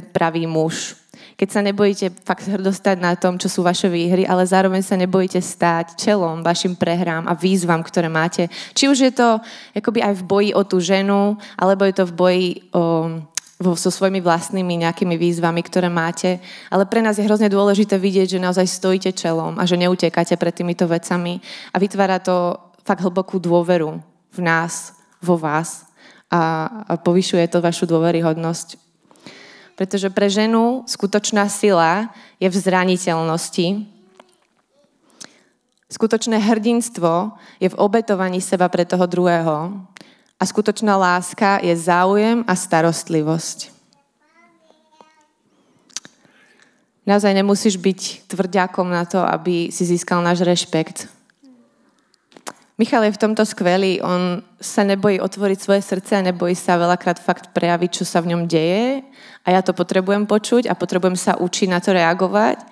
pravý 0.00 0.48
muž. 0.48 0.96
Keď 1.36 1.48
sa 1.50 1.60
nebojíte 1.60 2.14
fakt 2.22 2.46
hrdostať 2.46 2.96
na 3.02 3.18
tom, 3.18 3.34
čo 3.34 3.50
sú 3.50 3.66
vaše 3.66 3.90
výhry, 3.90 4.22
ale 4.22 4.46
zároveň 4.46 4.78
sa 4.84 4.94
nebojíte 4.94 5.42
stáť 5.42 5.98
čelom 5.98 6.40
vašim 6.40 6.78
prehrám 6.78 7.26
a 7.26 7.34
výzvam, 7.34 7.82
ktoré 7.82 8.06
máte. 8.06 8.46
Či 8.78 8.86
už 8.86 8.98
je 9.10 9.12
to 9.12 9.42
akoby 9.74 10.06
aj 10.06 10.22
v 10.22 10.26
boji 10.28 10.50
o 10.54 10.62
tú 10.62 10.78
ženu, 10.78 11.34
alebo 11.58 11.82
je 11.82 11.94
to 11.98 12.04
v 12.06 12.14
boji 12.14 12.48
o, 12.70 12.82
so 13.74 13.90
svojimi 13.90 14.22
vlastnými 14.22 14.86
nejakými 14.86 15.18
výzvami, 15.18 15.62
ktoré 15.66 15.90
máte. 15.90 16.38
Ale 16.70 16.86
pre 16.86 17.02
nás 17.02 17.18
je 17.18 17.26
hrozne 17.26 17.50
dôležité 17.50 17.98
vidieť, 17.98 18.38
že 18.38 18.42
naozaj 18.42 18.66
stojíte 18.66 19.10
čelom 19.14 19.58
a 19.58 19.64
že 19.66 19.78
neutekáte 19.78 20.34
pred 20.38 20.54
týmito 20.54 20.86
vecami 20.86 21.42
a 21.70 21.76
vytvára 21.78 22.18
to 22.18 22.58
fakt 22.82 23.02
hlbokú 23.02 23.38
dôveru 23.38 23.98
v 24.34 24.38
nás, 24.42 24.94
vo 25.22 25.38
vás 25.38 25.86
a, 26.32 26.98
povyšuje 26.98 27.46
to 27.46 27.62
vašu 27.62 27.86
dôveryhodnosť. 27.86 28.81
Pretože 29.76 30.12
pre 30.12 30.28
ženu 30.28 30.84
skutočná 30.84 31.48
sila 31.48 32.12
je 32.36 32.48
v 32.48 32.56
zraniteľnosti. 32.56 33.66
Skutočné 35.92 36.40
hrdinstvo 36.40 37.36
je 37.60 37.68
v 37.68 37.78
obetovaní 37.80 38.40
seba 38.40 38.68
pre 38.72 38.88
toho 38.88 39.04
druhého. 39.04 39.76
A 40.40 40.42
skutočná 40.42 40.96
láska 40.96 41.60
je 41.62 41.76
záujem 41.76 42.42
a 42.48 42.54
starostlivosť. 42.56 43.72
Naozaj 47.02 47.34
nemusíš 47.34 47.76
byť 47.82 48.30
tvrďákom 48.30 48.86
na 48.86 49.02
to, 49.02 49.18
aby 49.18 49.74
si 49.74 49.82
získal 49.82 50.22
náš 50.22 50.46
rešpekt. 50.46 51.10
Michal 52.80 53.04
je 53.04 53.12
v 53.12 53.20
tomto 53.20 53.44
skvelý, 53.44 54.00
on 54.00 54.40
sa 54.56 54.80
nebojí 54.80 55.20
otvoriť 55.20 55.58
svoje 55.60 55.82
srdce 55.84 56.16
a 56.16 56.24
nebojí 56.24 56.56
sa 56.56 56.80
veľakrát 56.80 57.20
fakt 57.20 57.52
prejaviť, 57.52 57.90
čo 58.00 58.04
sa 58.08 58.24
v 58.24 58.32
ňom 58.32 58.48
deje 58.48 59.04
a 59.44 59.48
ja 59.52 59.60
to 59.60 59.76
potrebujem 59.76 60.24
počuť 60.24 60.72
a 60.72 60.74
potrebujem 60.74 61.18
sa 61.18 61.36
učiť 61.36 61.68
na 61.68 61.84
to 61.84 61.92
reagovať 61.92 62.64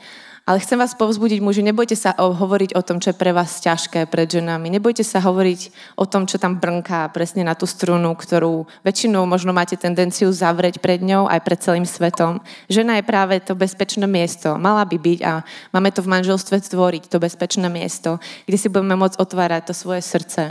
ale 0.50 0.58
chcem 0.58 0.82
vás 0.82 0.98
povzbudiť, 0.98 1.38
muži, 1.38 1.62
nebojte 1.62 1.94
sa 1.94 2.10
hovoriť 2.18 2.74
o 2.74 2.82
tom, 2.82 2.98
čo 2.98 3.14
je 3.14 3.20
pre 3.22 3.30
vás 3.30 3.62
ťažké 3.62 4.10
pred 4.10 4.26
ženami. 4.26 4.66
Nebojte 4.66 5.06
sa 5.06 5.22
hovoriť 5.22 5.70
o 5.94 6.10
tom, 6.10 6.26
čo 6.26 6.42
tam 6.42 6.58
brnká 6.58 7.06
presne 7.14 7.46
na 7.46 7.54
tú 7.54 7.70
strunu, 7.70 8.10
ktorú 8.18 8.66
väčšinou 8.82 9.30
možno 9.30 9.54
máte 9.54 9.78
tendenciu 9.78 10.26
zavrieť 10.34 10.82
pred 10.82 11.06
ňou 11.06 11.30
aj 11.30 11.38
pred 11.46 11.58
celým 11.62 11.86
svetom. 11.86 12.42
Žena 12.66 12.98
je 12.98 13.06
práve 13.06 13.38
to 13.38 13.54
bezpečné 13.54 14.10
miesto. 14.10 14.58
Mala 14.58 14.82
by 14.82 14.98
byť 14.98 15.20
a 15.22 15.46
máme 15.70 15.94
to 15.94 16.02
v 16.02 16.18
manželstve 16.18 16.58
stvoriť, 16.58 17.06
to 17.06 17.22
bezpečné 17.22 17.70
miesto, 17.70 18.18
kde 18.50 18.58
si 18.58 18.66
budeme 18.66 18.98
môcť 18.98 19.22
otvárať 19.22 19.70
to 19.70 19.74
svoje 19.78 20.02
srdce 20.02 20.50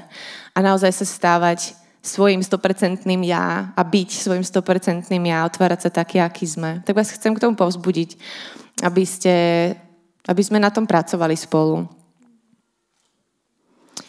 a 0.56 0.58
naozaj 0.64 0.96
sa 0.96 1.04
stávať 1.04 1.76
svojim 2.00 2.40
100% 2.40 3.04
ja 3.28 3.76
a 3.76 3.82
byť 3.84 4.10
svojim 4.16 4.48
100% 4.48 5.12
ja, 5.12 5.44
otvárať 5.44 5.80
sa 5.84 5.90
taký, 5.92 6.24
aký 6.24 6.48
sme. 6.48 6.80
Tak 6.88 6.96
vás 6.96 7.12
chcem 7.12 7.36
k 7.36 7.44
tomu 7.44 7.60
povzbudiť, 7.60 8.16
aby 8.88 9.04
ste 9.04 9.36
aby 10.30 10.42
sme 10.46 10.62
na 10.62 10.70
tom 10.70 10.86
pracovali 10.86 11.34
spolu. 11.34 11.90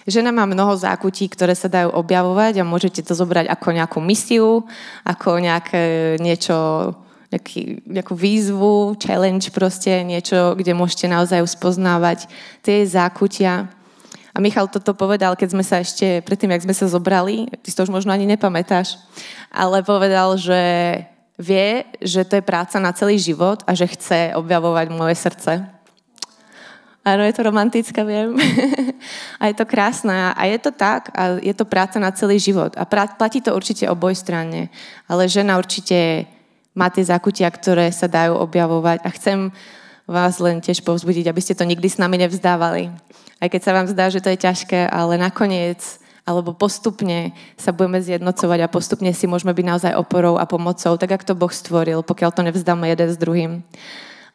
Žena 0.05 0.33
má 0.33 0.45
mnoho 0.45 0.77
zákutí, 0.77 1.33
ktoré 1.33 1.57
sa 1.57 1.69
dajú 1.69 1.93
objavovať 1.97 2.61
a 2.61 2.69
môžete 2.69 3.05
to 3.05 3.17
zobrať 3.17 3.49
ako 3.49 3.69
nejakú 3.73 3.99
misiu, 4.01 4.65
ako 5.05 5.41
nejaké 5.41 6.17
niečo, 6.21 6.93
nejaký, 7.33 7.85
nejakú 7.85 8.15
výzvu, 8.17 8.97
challenge 8.97 9.53
proste, 9.53 10.01
niečo, 10.05 10.57
kde 10.57 10.77
môžete 10.77 11.09
naozaj 11.09 11.45
uspoznávať 11.45 12.29
tie 12.65 12.85
zákutia. 12.85 13.69
A 14.33 14.39
Michal 14.41 14.73
toto 14.73 14.97
povedal, 14.97 15.37
keď 15.37 15.49
sme 15.53 15.65
sa 15.67 15.83
ešte, 15.85 16.25
predtým, 16.25 16.55
jak 16.55 16.65
sme 16.65 16.75
sa 16.75 16.87
zobrali, 16.89 17.51
ty 17.61 17.69
si 17.69 17.77
to 17.77 17.85
už 17.85 17.93
možno 17.93 18.15
ani 18.15 18.25
nepamätáš, 18.25 18.97
ale 19.53 19.85
povedal, 19.85 20.39
že 20.39 20.61
vie, 21.37 21.85
že 22.01 22.25
to 22.25 22.41
je 22.41 22.45
práca 22.45 22.77
na 22.81 22.95
celý 22.95 23.21
život 23.21 23.65
a 23.69 23.77
že 23.77 23.91
chce 23.91 24.33
objavovať 24.39 24.87
moje 24.93 25.17
srdce 25.19 25.80
Áno, 27.01 27.25
je 27.25 27.33
to 27.33 27.49
romantické, 27.49 28.05
viem. 28.05 28.37
a 29.41 29.49
je 29.49 29.55
to 29.57 29.65
krásne. 29.65 30.37
A 30.37 30.43
je 30.45 30.59
to 30.61 30.69
tak. 30.69 31.09
A 31.17 31.41
je 31.41 31.55
to 31.57 31.65
práca 31.65 31.97
na 31.97 32.13
celý 32.13 32.37
život. 32.37 32.77
A 32.77 32.85
platí 32.89 33.41
to 33.41 33.57
určite 33.57 33.89
oboj 33.89 34.13
strane. 34.13 34.69
Ale 35.09 35.25
žena 35.25 35.57
určite 35.57 36.29
má 36.77 36.93
tie 36.93 37.01
zakutia, 37.01 37.49
ktoré 37.49 37.89
sa 37.89 38.05
dajú 38.05 38.37
objavovať. 38.37 39.01
A 39.01 39.09
chcem 39.17 39.49
vás 40.05 40.37
len 40.45 40.61
tiež 40.61 40.85
povzbudiť, 40.85 41.33
aby 41.33 41.41
ste 41.41 41.57
to 41.57 41.65
nikdy 41.65 41.89
s 41.89 41.97
nami 41.97 42.21
nevzdávali. 42.21 42.93
Aj 43.41 43.49
keď 43.49 43.61
sa 43.65 43.73
vám 43.73 43.89
zdá, 43.89 44.13
že 44.13 44.21
to 44.21 44.29
je 44.29 44.43
ťažké, 44.45 44.91
ale 44.93 45.17
nakoniec 45.17 45.81
alebo 46.29 46.53
postupne 46.53 47.33
sa 47.57 47.73
budeme 47.73 47.99
zjednocovať 47.99 48.59
a 48.63 48.71
postupne 48.71 49.11
si 49.11 49.25
môžeme 49.25 49.57
byť 49.57 49.67
naozaj 49.67 49.93
oporou 49.97 50.37
a 50.37 50.45
pomocou, 50.47 50.95
tak 50.95 51.11
ako 51.17 51.25
to 51.27 51.35
Boh 51.35 51.51
stvoril, 51.51 52.05
pokiaľ 52.05 52.31
to 52.31 52.47
nevzdáme 52.47 52.87
jeden 52.87 53.09
s 53.09 53.19
druhým. 53.19 53.65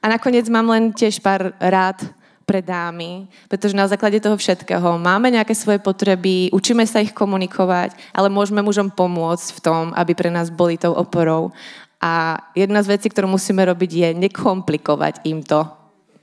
A 0.01 0.05
nakoniec 0.11 0.49
mám 0.51 0.67
len 0.67 0.91
tiež 0.91 1.21
pár 1.21 1.55
rád, 1.61 2.03
pre 2.45 2.61
dámy, 2.61 3.25
pretože 3.49 3.73
na 3.73 3.89
základe 3.89 4.21
toho 4.21 4.37
všetkého 4.37 5.01
máme 5.01 5.33
nejaké 5.33 5.57
svoje 5.57 5.81
potreby, 5.81 6.53
učíme 6.53 6.85
sa 6.85 7.01
ich 7.01 7.11
komunikovať, 7.11 7.97
ale 8.13 8.29
môžeme 8.29 8.61
mužom 8.61 8.93
pomôcť 8.93 9.47
v 9.57 9.59
tom, 9.65 9.83
aby 9.97 10.13
pre 10.13 10.29
nás 10.29 10.53
boli 10.53 10.77
tou 10.77 10.93
oporou. 10.93 11.49
A 11.97 12.37
jedna 12.53 12.85
z 12.85 12.95
vecí, 12.95 13.09
ktorú 13.09 13.25
musíme 13.25 13.65
robiť, 13.65 13.91
je 13.91 14.09
nekomplikovať 14.29 15.25
im 15.25 15.41
to. 15.41 15.65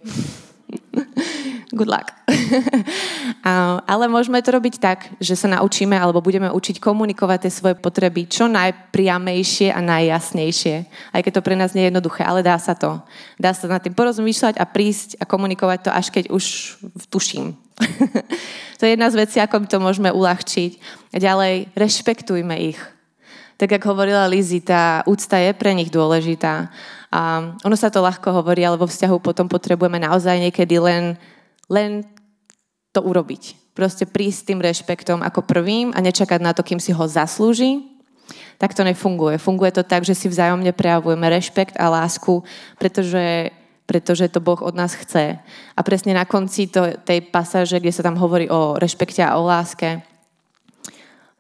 Good 1.73 1.89
luck. 1.89 2.13
Ale 3.89 4.05
môžeme 4.05 4.45
to 4.45 4.53
robiť 4.53 4.77
tak, 4.77 5.09
že 5.17 5.33
sa 5.33 5.49
naučíme 5.49 5.97
alebo 5.97 6.21
budeme 6.21 6.53
učiť 6.53 6.77
komunikovať 6.77 7.49
tie 7.49 7.53
svoje 7.53 7.75
potreby 7.81 8.29
čo 8.29 8.45
najpriamejšie 8.45 9.73
a 9.73 9.81
najjasnejšie. 9.81 10.77
Aj 11.17 11.21
keď 11.25 11.41
to 11.41 11.45
pre 11.45 11.57
nás 11.57 11.73
nie 11.73 11.89
je 11.89 11.89
jednoduché, 11.89 12.29
ale 12.29 12.45
dá 12.45 12.61
sa 12.61 12.77
to. 12.77 13.01
Dá 13.41 13.57
sa 13.57 13.73
nad 13.73 13.81
tým 13.81 13.97
porozmýšľať 13.97 14.61
a 14.61 14.69
prísť 14.69 15.17
a 15.17 15.25
komunikovať 15.25 15.89
to, 15.89 15.91
až 15.97 16.13
keď 16.13 16.25
už 16.29 16.77
tuším. 17.09 17.57
to 18.79 18.83
je 18.85 18.93
jedna 18.93 19.09
z 19.09 19.17
vecí, 19.17 19.41
ako 19.41 19.65
to 19.65 19.81
môžeme 19.81 20.13
uľahčiť. 20.13 20.73
A 21.13 21.17
ďalej, 21.17 21.73
rešpektujme 21.73 22.53
ich. 22.69 22.81
Tak, 23.57 23.81
ako 23.81 23.97
hovorila 23.97 24.29
Lizy, 24.29 24.61
tá 24.61 25.01
úcta 25.09 25.41
je 25.41 25.57
pre 25.57 25.73
nich 25.73 25.89
dôležitá. 25.89 26.69
A 27.13 27.53
ono 27.65 27.77
sa 27.77 27.89
to 27.93 28.05
ľahko 28.05 28.43
hovorí, 28.43 28.65
ale 28.65 28.81
vo 28.81 28.89
vzťahu 28.89 29.21
potom 29.21 29.49
potrebujeme 29.49 30.01
naozaj 30.01 30.37
niekedy 30.37 30.81
len 30.81 31.17
len 31.73 32.05
to 32.93 33.01
urobiť. 33.01 33.73
Proste 33.73 34.05
prísť 34.05 34.37
s 34.37 34.47
tým 34.53 34.61
rešpektom 34.61 35.25
ako 35.25 35.49
prvým 35.49 35.97
a 35.97 36.05
nečakať 36.05 36.41
na 36.45 36.53
to, 36.53 36.61
kým 36.61 36.77
si 36.77 36.93
ho 36.93 37.05
zaslúži. 37.09 37.81
Tak 38.61 38.77
to 38.77 38.85
nefunguje. 38.85 39.41
Funguje 39.41 39.73
to 39.73 39.81
tak, 39.81 40.05
že 40.05 40.13
si 40.13 40.29
vzájomne 40.29 40.77
prejavujeme 40.77 41.25
rešpekt 41.33 41.81
a 41.81 41.89
lásku, 41.89 42.45
pretože, 42.77 43.49
pretože 43.89 44.29
to 44.29 44.45
Boh 44.45 44.61
od 44.61 44.77
nás 44.77 44.93
chce. 44.93 45.41
A 45.73 45.81
presne 45.81 46.13
na 46.13 46.29
konci 46.29 46.69
to, 46.69 47.01
tej 47.01 47.25
pasáže, 47.33 47.81
kde 47.81 47.97
sa 47.97 48.05
tam 48.05 48.21
hovorí 48.21 48.53
o 48.53 48.77
rešpekte 48.77 49.25
a 49.25 49.41
o 49.41 49.49
láske, 49.49 50.05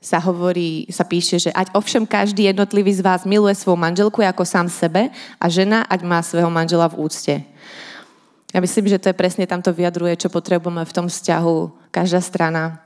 sa 0.03 0.19
hovorí, 0.19 0.91
sa 0.91 1.07
píše, 1.07 1.39
že 1.39 1.55
ať 1.55 1.71
ovšem 1.79 2.03
každý 2.03 2.51
jednotlivý 2.51 2.91
z 2.91 3.07
vás 3.07 3.23
miluje 3.23 3.55
svoju 3.55 3.79
manželku 3.79 4.19
ako 4.19 4.43
sám 4.43 4.67
sebe 4.67 5.15
a 5.39 5.47
žena 5.47 5.87
ať 5.87 6.03
má 6.03 6.19
svého 6.27 6.51
manžela 6.51 6.91
v 6.91 7.07
úcte. 7.07 7.35
Ja 8.53 8.61
myslím, 8.61 8.85
že 8.93 9.01
to 9.01 9.09
je 9.09 9.17
presne 9.17 9.49
tamto 9.49 9.73
vyjadruje, 9.73 10.21
čo 10.21 10.29
potrebujeme 10.29 10.85
v 10.85 10.93
tom 10.93 11.07
vzťahu 11.09 11.89
každá 11.89 12.21
strana. 12.21 12.85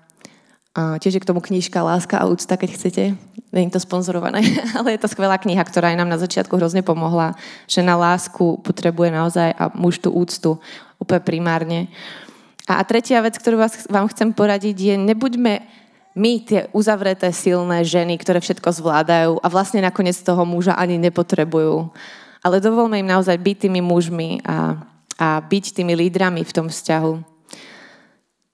A 0.79 1.03
tiež 1.03 1.19
je 1.19 1.23
k 1.25 1.29
tomu 1.29 1.43
knižka 1.43 1.83
Láska 1.83 2.23
a 2.23 2.29
úcta, 2.31 2.55
keď 2.55 2.71
chcete. 2.79 3.03
Je 3.51 3.73
to 3.73 3.81
sponzorované, 3.83 4.45
ale 4.79 4.95
je 4.95 5.01
to 5.03 5.11
skvelá 5.11 5.41
kniha, 5.43 5.65
ktorá 5.65 5.91
aj 5.91 5.99
nám 5.99 6.13
na 6.13 6.21
začiatku 6.23 6.55
hrozne 6.55 6.87
pomohla, 6.87 7.35
že 7.67 7.83
na 7.83 7.99
lásku 7.99 8.63
potrebuje 8.63 9.11
naozaj 9.11 9.51
a 9.57 9.73
muž 9.75 9.99
tú 9.99 10.15
úctu 10.15 10.61
úplne 11.03 11.23
primárne. 11.25 11.81
A, 12.71 12.79
a 12.79 12.83
tretia 12.87 13.19
vec, 13.25 13.35
ktorú 13.35 13.59
vás, 13.59 13.89
vám 13.91 14.07
chcem 14.13 14.31
poradiť, 14.31 14.77
je 14.77 14.95
nebuďme 14.95 15.67
my 16.17 16.33
tie 16.41 16.61
uzavreté 16.73 17.29
silné 17.29 17.85
ženy, 17.85 18.17
ktoré 18.17 18.41
všetko 18.41 18.73
zvládajú 18.73 19.33
a 19.41 19.47
vlastne 19.53 19.85
nakoniec 19.85 20.17
toho 20.17 20.49
muža 20.49 20.73
ani 20.73 20.97
nepotrebujú. 20.97 21.93
Ale 22.41 22.57
dovolme 22.61 22.97
im 22.97 23.09
naozaj 23.09 23.37
byť 23.37 23.57
tými 23.69 23.85
mužmi 23.85 24.41
a 24.45 24.81
a 25.17 25.41
byť 25.41 25.77
tými 25.77 25.97
lídrami 25.97 26.45
v 26.45 26.55
tom 26.55 26.67
vzťahu. 26.69 27.13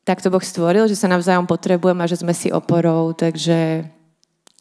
Tak 0.02 0.18
to 0.18 0.34
Boh 0.34 0.42
stvoril, 0.42 0.90
že 0.90 0.98
sa 0.98 1.10
navzájom 1.10 1.46
potrebujeme 1.46 2.02
a 2.02 2.10
že 2.10 2.18
sme 2.18 2.34
si 2.34 2.50
oporou, 2.50 3.14
takže, 3.14 3.86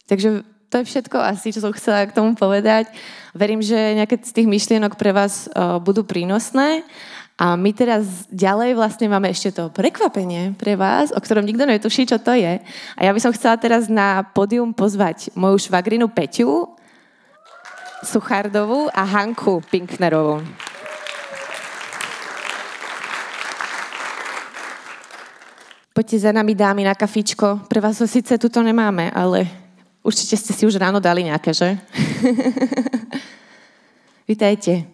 takže 0.06 0.46
to 0.70 0.80
je 0.82 0.88
všetko 0.88 1.18
asi, 1.18 1.52
čo 1.52 1.60
som 1.60 1.74
chcela 1.74 2.06
k 2.08 2.16
tomu 2.16 2.38
povedať. 2.38 2.88
Verím, 3.36 3.60
že 3.60 3.98
nejaké 3.98 4.22
z 4.24 4.32
tých 4.32 4.48
myšlienok 4.48 4.96
pre 4.96 5.12
vás 5.12 5.52
uh, 5.52 5.84
budú 5.84 6.06
prínosné. 6.08 6.88
A 7.42 7.58
my 7.58 7.74
teraz 7.74 8.30
ďalej 8.30 8.78
vlastne 8.78 9.10
máme 9.10 9.34
ešte 9.34 9.50
to 9.50 9.74
prekvapenie 9.74 10.54
pre 10.56 10.78
vás, 10.78 11.10
o 11.10 11.18
ktorom 11.18 11.42
nikto 11.42 11.66
netuší, 11.66 12.06
čo 12.06 12.22
to 12.22 12.38
je. 12.38 12.62
A 12.96 13.00
ja 13.02 13.12
by 13.12 13.20
som 13.20 13.34
chcela 13.34 13.58
teraz 13.58 13.90
na 13.90 14.22
pódium 14.22 14.78
pozvať 14.78 15.34
moju 15.34 15.58
švagrinu 15.58 16.06
Peťu, 16.06 16.70
Suchardovú 18.06 18.94
a 18.94 19.02
Hanku 19.02 19.66
Pinknerovú. 19.74 20.46
Poďte 25.92 26.24
za 26.24 26.32
nami 26.32 26.56
dámy 26.56 26.88
na 26.88 26.96
kafičko. 26.96 27.68
Pre 27.68 27.84
vás 27.84 28.00
ho 28.00 28.08
síce 28.08 28.40
tuto 28.40 28.64
nemáme, 28.64 29.12
ale 29.12 29.44
určite 30.00 30.40
ste 30.40 30.56
si 30.56 30.64
už 30.64 30.80
ráno 30.80 31.04
dali 31.04 31.28
nejaké, 31.28 31.52
že? 31.52 31.76
Vítajte. 34.32 34.88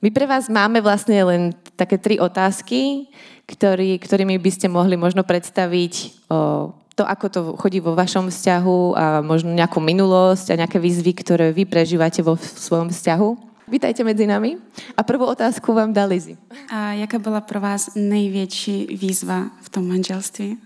My 0.00 0.08
pre 0.08 0.24
vás 0.24 0.48
máme 0.48 0.80
vlastne 0.80 1.20
len 1.20 1.52
také 1.76 2.00
tri 2.00 2.16
otázky, 2.16 3.12
ktorý, 3.44 4.00
ktorými 4.00 4.40
by 4.40 4.48
ste 4.48 4.72
mohli 4.72 4.96
možno 4.96 5.20
predstaviť 5.20 6.24
o, 6.32 6.72
to, 6.96 7.04
ako 7.04 7.26
to 7.28 7.40
chodí 7.60 7.84
vo 7.84 7.92
vašom 7.92 8.32
vzťahu 8.32 8.80
a 8.96 9.04
možno 9.20 9.52
nejakú 9.52 9.76
minulosť 9.76 10.56
a 10.56 10.58
nejaké 10.64 10.80
výzvy, 10.80 11.12
ktoré 11.20 11.52
vy 11.52 11.68
prežívate 11.68 12.24
vo 12.24 12.40
svojom 12.40 12.88
vzťahu. 12.88 13.47
Vítajte 13.70 14.04
medzi 14.04 14.24
nami. 14.26 14.56
A 14.96 15.02
prvú 15.04 15.28
otázku 15.28 15.76
vám 15.76 15.92
dá 15.92 16.08
Lizy. 16.08 16.36
A 16.72 16.92
jaká 16.92 17.18
byla 17.18 17.40
pro 17.40 17.60
vás 17.60 17.90
největší 17.94 18.96
výzva 18.96 19.52
v 19.60 19.68
tom 19.68 19.88
manželství? 19.88 20.56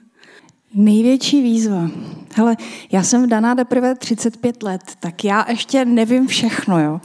Největší 0.75 1.43
výzva. 1.43 1.91
Hele, 2.35 2.57
já 2.93 3.03
jsem 3.03 3.27
vdaná 3.27 3.55
teprve 3.55 3.95
35 3.95 4.63
let, 4.63 4.83
tak 5.01 5.25
já 5.25 5.47
ještě 5.49 5.85
nevím 5.85 6.27
všechno, 6.27 6.81
jo. 6.81 7.01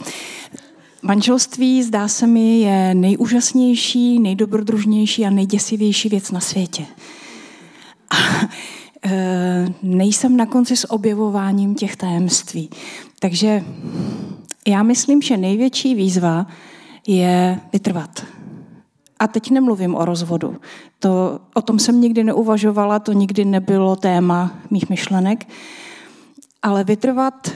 Manželství, 1.02 1.82
zdá 1.82 2.08
se 2.08 2.26
mi, 2.26 2.60
je 2.60 2.94
nejúžasnější, 2.94 4.18
nejdobrodružnější 4.18 5.26
a 5.26 5.30
nejděsivější 5.30 6.08
věc 6.08 6.30
na 6.30 6.40
světě. 6.40 6.86
A 8.10 8.16
e, 9.06 9.66
nejsem 9.82 10.36
na 10.36 10.46
konci 10.46 10.76
s 10.76 10.90
objevováním 10.90 11.74
těch 11.74 11.96
tajemství. 11.96 12.70
Takže 13.18 13.64
já 14.68 14.82
myslím, 14.82 15.22
že 15.22 15.36
největší 15.36 15.94
výzva 15.94 16.46
je 17.06 17.60
vytrvat. 17.72 18.26
A 19.18 19.26
teď 19.26 19.50
nemluvím 19.50 19.94
o 19.94 20.04
rozvodu. 20.04 20.56
To, 20.98 21.40
o 21.54 21.62
tom 21.62 21.78
jsem 21.78 22.00
nikdy 22.00 22.24
neuvažovala, 22.24 22.98
to 22.98 23.12
nikdy 23.12 23.44
nebylo 23.44 23.96
téma 23.96 24.58
mých 24.70 24.88
myšlenek. 24.88 25.48
Ale 26.62 26.84
vytrvat 26.84 27.48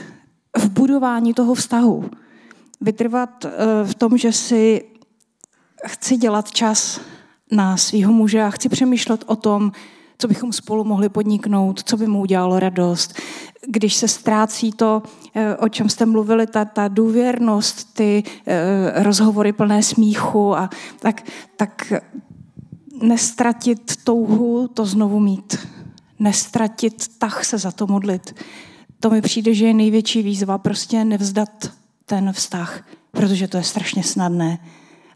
v 0.57 0.69
budování 0.69 1.33
toho 1.33 1.53
vztahu 1.53 2.09
vytrvat 2.83 3.45
eh, 3.45 3.49
v 3.83 3.95
tom, 3.95 4.17
že 4.17 4.31
si 4.31 4.85
chci 5.87 6.17
dělat 6.17 6.51
čas 6.51 7.01
na 7.51 7.77
svého 7.77 8.13
muže 8.13 8.43
a 8.43 8.49
chci 8.49 8.69
přemýšlet 8.69 9.23
o 9.27 9.35
tom, 9.35 9.71
co 10.17 10.27
bychom 10.27 10.53
spolu 10.53 10.83
mohli 10.83 11.09
podniknout, 11.09 11.83
co 11.83 11.97
by 11.97 12.07
mu 12.07 12.21
udělalo 12.21 12.59
radost. 12.59 13.13
Když 13.67 13.93
se 13.95 14.07
ztrácí 14.07 14.71
to, 14.71 15.03
eh, 15.35 15.55
o 15.55 15.69
čem 15.69 15.89
jste 15.89 16.05
mluvili, 16.05 16.47
ta, 16.47 16.65
ta 16.65 16.87
důvěrnost, 16.87 17.93
ty 17.93 18.23
eh, 18.47 19.03
rozhovory 19.03 19.53
plné 19.53 19.83
smíchu, 19.83 20.55
a 20.55 20.69
tak, 20.99 21.23
tak 21.57 21.93
nestratit 23.01 24.03
touhu 24.03 24.67
to 24.67 24.85
znovu 24.85 25.19
mít. 25.19 25.67
Nestratit 26.19 27.17
tah 27.17 27.45
se 27.45 27.57
za 27.57 27.71
to 27.71 27.87
modlit. 27.87 28.35
To 28.99 29.09
mi 29.09 29.21
přijde, 29.21 29.53
že 29.53 29.65
je 29.65 29.73
největší 29.73 30.21
výzva, 30.21 30.57
prostě 30.57 31.05
nevzdat 31.05 31.71
ten 32.05 32.33
vztah, 32.33 32.83
protože 33.11 33.47
to 33.47 33.57
je 33.57 33.63
strašně 33.63 34.03
snadné. 34.03 34.59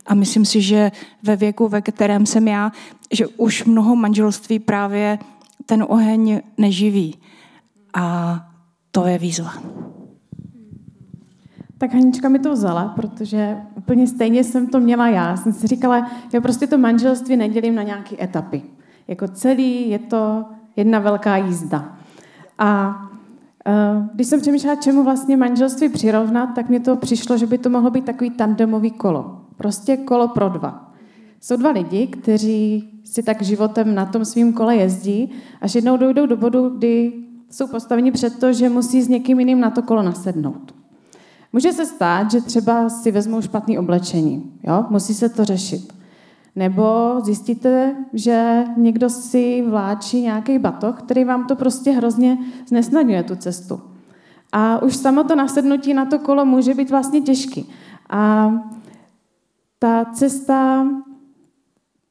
A 0.07 0.13
myslím 0.13 0.45
si, 0.45 0.61
že 0.61 0.91
ve 1.23 1.35
věku, 1.35 1.67
ve 1.67 1.81
kterém 1.81 2.25
jsem 2.25 2.47
já, 2.47 2.71
že 3.11 3.27
už 3.27 3.65
mnoho 3.65 3.95
manželství 3.95 4.59
právě 4.59 5.19
ten 5.65 5.85
oheň 5.87 6.41
neživí. 6.57 7.15
A 7.93 8.39
to 8.91 9.05
je 9.05 9.17
výzva. 9.17 9.53
Tak 11.77 11.93
Hanička 11.93 12.29
mi 12.29 12.39
to 12.39 12.53
vzala, 12.53 12.87
protože 12.95 13.57
úplně 13.75 14.07
stejně 14.07 14.43
jsem 14.43 14.67
to 14.67 14.79
měla 14.79 15.07
já. 15.07 15.37
Jsem 15.37 15.53
si 15.53 15.67
říkala, 15.67 16.11
já 16.33 16.41
prostě 16.41 16.67
to 16.67 16.77
manželství 16.77 17.35
nedělím 17.35 17.75
na 17.75 17.83
nějaké 17.83 18.23
etapy. 18.23 18.61
Jako 19.07 19.27
celý 19.27 19.89
je 19.89 19.99
to 19.99 20.45
jedna 20.75 20.99
velká 20.99 21.37
jízda. 21.37 21.97
A 22.59 23.01
Eh, 23.67 24.09
když 24.13 24.27
jsem 24.27 24.41
přemýšlela, 24.41 24.75
čemu 24.75 25.03
vlastně 25.03 25.37
manželství 25.37 25.89
přirovnat, 25.89 26.49
tak 26.55 26.69
mi 26.69 26.79
to 26.79 26.95
přišlo, 26.95 27.37
že 27.37 27.45
by 27.45 27.57
to 27.57 27.69
mohlo 27.69 27.91
být 27.91 28.05
takový 28.05 28.29
tandemový 28.29 28.91
kolo. 28.91 29.36
Prostě 29.57 29.97
kolo 29.97 30.27
pro 30.27 30.49
dva. 30.49 30.93
Jsou 31.41 31.55
dva 31.57 31.69
lidi, 31.69 32.07
kteří 32.07 32.89
si 33.03 33.23
tak 33.23 33.41
životem 33.41 33.95
na 33.95 34.05
tom 34.05 34.25
svým 34.25 34.53
kole 34.53 34.75
jezdí, 34.75 35.31
až 35.61 35.75
jednou 35.75 35.97
dojdou 35.97 36.25
do 36.25 36.37
bodu, 36.37 36.69
kdy 36.69 37.13
jsou 37.49 37.67
postaveni 37.67 38.11
před 38.11 38.39
to, 38.39 38.53
že 38.53 38.69
musí 38.69 39.01
s 39.01 39.07
někým 39.07 39.39
jiným 39.39 39.59
na 39.59 39.69
to 39.69 39.81
kolo 39.81 40.03
nasednout. 40.03 40.75
Může 41.53 41.73
se 41.73 41.85
stát, 41.85 42.31
že 42.31 42.41
třeba 42.41 42.89
si 42.89 43.11
vezmou 43.11 43.41
špatné 43.41 43.79
oblečení. 43.79 44.51
Jo? 44.63 44.85
Musí 44.89 45.13
se 45.13 45.29
to 45.29 45.45
řešit. 45.45 45.93
Nebo 46.55 47.15
zjistíte, 47.23 47.95
že 48.13 48.63
někdo 48.77 49.09
si 49.09 49.63
vláčí 49.69 50.21
nějaký 50.21 50.59
batoh, 50.59 51.01
který 51.01 51.23
vám 51.23 51.47
to 51.47 51.55
prostě 51.55 51.91
hrozně 51.91 52.37
znesnadňuje 52.67 53.23
tu 53.23 53.35
cestu. 53.35 53.81
A 54.51 54.81
už 54.81 54.95
samo 54.95 55.23
to 55.23 55.35
nasednutí 55.35 55.93
na 55.93 56.05
to 56.05 56.19
kolo 56.19 56.45
může 56.45 56.73
být 56.73 56.89
vlastně 56.89 57.21
těžký. 57.21 57.69
A 58.09 58.51
ta 59.79 60.05
cesta 60.05 60.87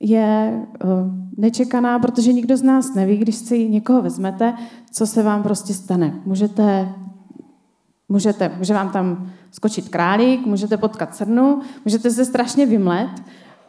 je 0.01 0.61
eh, 0.85 0.87
nečekaná, 1.37 1.99
protože 1.99 2.33
nikdo 2.33 2.57
z 2.57 2.63
nás 2.63 2.95
neví, 2.95 3.17
když 3.17 3.35
si 3.35 3.69
někoho 3.69 4.03
vezmete, 4.03 4.55
co 4.93 5.07
se 5.07 5.23
vám 5.23 5.43
prostě 5.43 5.75
stane. 5.75 6.21
Můžete, 6.25 6.93
můžete, 8.09 8.53
může 8.59 8.75
vám 8.75 8.91
tam 8.91 9.31
skočit 9.51 9.89
králík, 9.89 10.47
můžete 10.47 10.77
potkat 10.77 11.17
srnu, 11.17 11.61
můžete 11.85 12.11
se 12.11 12.25
strašně 12.25 12.67
vymlet 12.67 13.11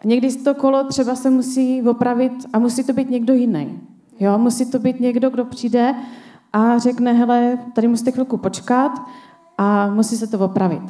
někdy 0.04 0.36
to 0.36 0.56
kolo 0.56 0.84
třeba 0.84 1.16
se 1.16 1.30
musí 1.30 1.82
opravit 1.82 2.34
a 2.54 2.60
musí 2.60 2.84
to 2.84 2.94
být 2.94 3.10
někdo 3.10 3.34
jiný. 3.34 3.80
Jo, 4.20 4.38
musí 4.38 4.72
to 4.72 4.80
být 4.80 5.00
někdo, 5.00 5.30
kdo 5.30 5.46
přijde 5.46 5.96
a 6.54 6.78
řekne, 6.78 7.14
hele, 7.14 7.58
tady 7.76 7.88
musíte 7.88 8.12
chvilku 8.12 8.38
počkat 8.38 8.92
a 9.58 9.88
musí 9.88 10.18
se 10.18 10.28
to 10.28 10.40
opravit. 10.40 10.82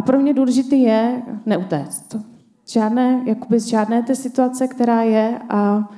A 0.00 0.02
pro 0.02 0.18
mě 0.18 0.34
důležité 0.34 0.76
je 0.76 1.22
neutéct. 1.46 2.16
Žádné, 2.68 3.22
jakoby 3.26 3.60
z 3.60 3.66
žádné 3.66 4.02
té 4.02 4.14
situace, 4.14 4.68
která 4.68 5.02
je 5.02 5.40
a 5.48 5.90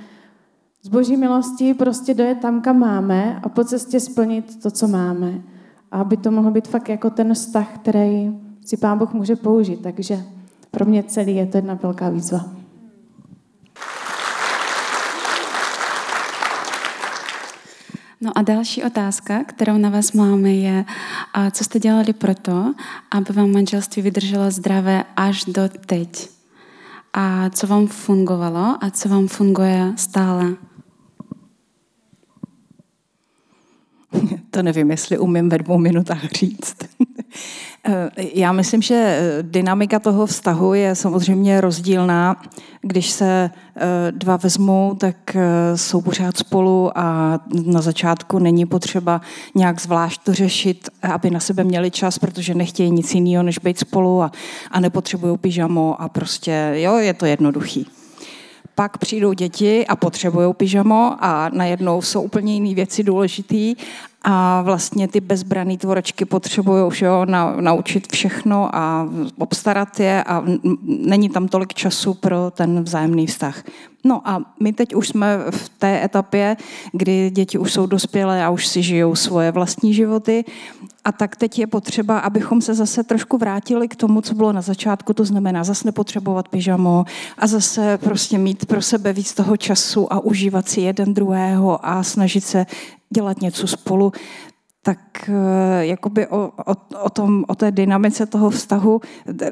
z 0.83 0.89
boží 0.89 1.17
milosti 1.17 1.75
prostě 1.75 2.15
dojet 2.15 2.39
tam, 2.39 2.61
kam 2.61 2.79
máme 2.79 3.41
a 3.43 3.49
po 3.49 3.65
cestě 3.65 4.01
splnit 4.01 4.63
to, 4.63 4.71
co 4.71 4.89
máme. 4.89 5.33
A 5.93 6.01
aby 6.01 6.17
to 6.17 6.31
mohlo 6.31 6.51
být 6.51 6.69
fakt 6.69 6.89
jako 6.89 7.11
ten 7.11 7.35
vztah, 7.35 7.75
který 7.75 8.39
si 8.65 8.77
Pán 8.77 8.99
Boh 8.99 9.13
může 9.15 9.37
použít. 9.37 9.83
Takže 9.83 10.23
pro 10.71 10.85
mě 10.85 11.03
celý 11.03 11.37
je 11.37 11.47
to 11.47 11.59
jedna 11.59 11.75
velká 11.75 12.09
výzva. 12.09 12.62
No 18.23 18.39
a 18.39 18.43
další 18.43 18.85
otázka, 18.85 19.45
kterou 19.45 19.79
na 19.79 19.91
vás 19.91 20.13
máme, 20.13 20.53
je, 20.53 20.85
co 21.51 21.65
jste 21.65 21.79
dělali 21.79 22.13
proto, 22.13 22.75
aby 23.11 23.33
vám 23.33 23.53
manželství 23.53 24.03
vydrželo 24.03 24.51
zdravé 24.51 25.05
až 25.17 25.45
do 25.45 25.63
teď? 25.87 26.29
A 27.13 27.51
co 27.51 27.67
vám 27.67 27.87
fungovalo 27.87 28.77
a 28.81 28.91
co 28.91 29.09
vám 29.09 29.29
funguje 29.29 29.93
stále? 29.97 30.55
To 34.51 34.63
nevím, 34.63 34.91
jestli 34.91 35.19
umím 35.19 35.49
ve 35.49 35.59
dvou 35.59 35.79
minutách 35.79 36.33
říct. 36.33 36.77
Eh, 37.85 38.11
já 38.35 38.53
myslím, 38.53 38.83
že 38.83 38.95
eh, 38.95 39.43
dynamika 39.43 39.99
toho 39.99 40.27
vztahu 40.27 40.75
je 40.75 40.95
samozřejmě 40.95 41.61
rozdílná. 41.61 42.43
Když 42.83 43.11
se 43.11 43.51
eh, 43.77 44.13
dva 44.13 44.37
vezmou, 44.37 44.95
tak 44.95 45.37
jsou 45.75 46.01
pořád 46.01 46.37
spolu 46.37 46.99
a 46.99 47.39
na 47.67 47.81
začátku 47.81 48.39
není 48.39 48.67
potřeba 48.67 49.21
nějak 49.55 49.81
zvlášť 49.81 50.21
to 50.25 50.35
řešit, 50.35 50.89
aby 51.03 51.31
na 51.31 51.41
sebe 51.41 51.65
měli 51.65 51.91
čas, 51.91 52.19
protože 52.19 52.55
nechtějí 52.55 52.91
nic 52.91 53.15
jiného, 53.15 53.43
než 53.43 53.59
být 53.59 53.79
spolu 53.79 54.23
a, 54.23 54.33
a 54.71 54.81
nepotřebují 54.81 55.39
pyžamo 55.39 56.03
a 56.03 56.09
prostě, 56.09 56.73
jo, 56.75 56.97
je 56.97 57.15
to 57.15 57.27
jednoduchý 57.27 57.87
pak 58.75 58.99
přijdou 58.99 59.33
děti 59.33 59.87
a 59.87 59.97
potřebují 59.97 60.55
pyžamo 60.55 61.17
a 61.21 61.49
najednou 61.53 62.03
jsou 62.03 62.23
úplně 62.23 62.55
jiné 62.55 62.75
věci 62.75 63.03
důležité 63.03 63.73
a 64.23 64.63
vlastně 64.63 65.09
ty 65.09 65.21
bezbraný 65.21 65.79
tvorečky 65.79 66.25
potřebují 66.25 66.85
už 66.85 67.03
jo, 67.03 67.25
na, 67.25 67.57
naučit 67.61 68.13
všechno 68.13 68.77
a 68.77 69.09
obstarat 69.39 70.01
je 70.01 70.25
a 70.25 70.45
není 70.85 71.29
tam 71.29 71.49
tolik 71.49 71.75
času 71.75 72.15
pro 72.15 72.51
ten 72.51 72.83
vzájemný 72.83 73.27
vztah. 73.27 73.63
No 74.05 74.29
a 74.29 74.43
my 74.61 74.73
teď 74.73 74.95
už 74.95 75.09
jsme 75.09 75.39
v 75.51 75.69
té 75.69 76.05
etapě, 76.05 76.57
kdy 76.93 77.31
děti 77.31 77.59
už 77.59 77.73
jsou 77.73 77.87
dospělé 77.87 78.45
a 78.45 78.51
už 78.51 78.67
si 78.67 78.83
žijou 78.83 79.15
svoje 79.15 79.53
vlastní 79.53 79.95
životy. 79.95 80.45
A 81.05 81.13
tak 81.13 81.37
teď 81.37 81.59
je 81.59 81.67
potřeba, 81.67 82.19
abychom 82.19 82.61
se 82.61 82.75
zase 82.75 83.05
trošku 83.05 83.39
vrátili 83.39 83.89
k 83.89 83.97
tomu, 83.97 84.21
co 84.21 84.35
bylo 84.35 84.53
na 84.53 84.61
začátku, 84.61 85.13
to 85.15 85.25
znamená 85.25 85.65
zase 85.65 85.89
nepotřebovat 85.89 86.49
pyžamo 86.49 87.05
a 87.39 87.47
zase 87.47 87.99
prostě 87.99 88.39
mít 88.39 88.67
pro 88.67 88.83
sebe 88.83 89.13
víc 89.13 89.35
toho 89.35 89.57
času 89.57 90.13
a 90.13 90.21
užívat 90.21 90.69
si 90.69 90.81
jeden 90.81 91.15
druhého 91.15 91.87
a 91.87 92.03
snažit 92.03 92.45
se 92.45 92.67
dělat 93.11 93.41
něco 93.41 93.67
spolu, 93.67 94.13
tak 94.83 95.29
eh, 95.29 95.87
jakoby 95.87 96.27
o, 96.27 96.53
o, 96.67 96.75
o, 97.05 97.11
tom, 97.11 97.45
o 97.49 97.55
té 97.55 97.71
dynamice 97.71 98.27
toho 98.27 98.51
vztahu, 98.51 99.01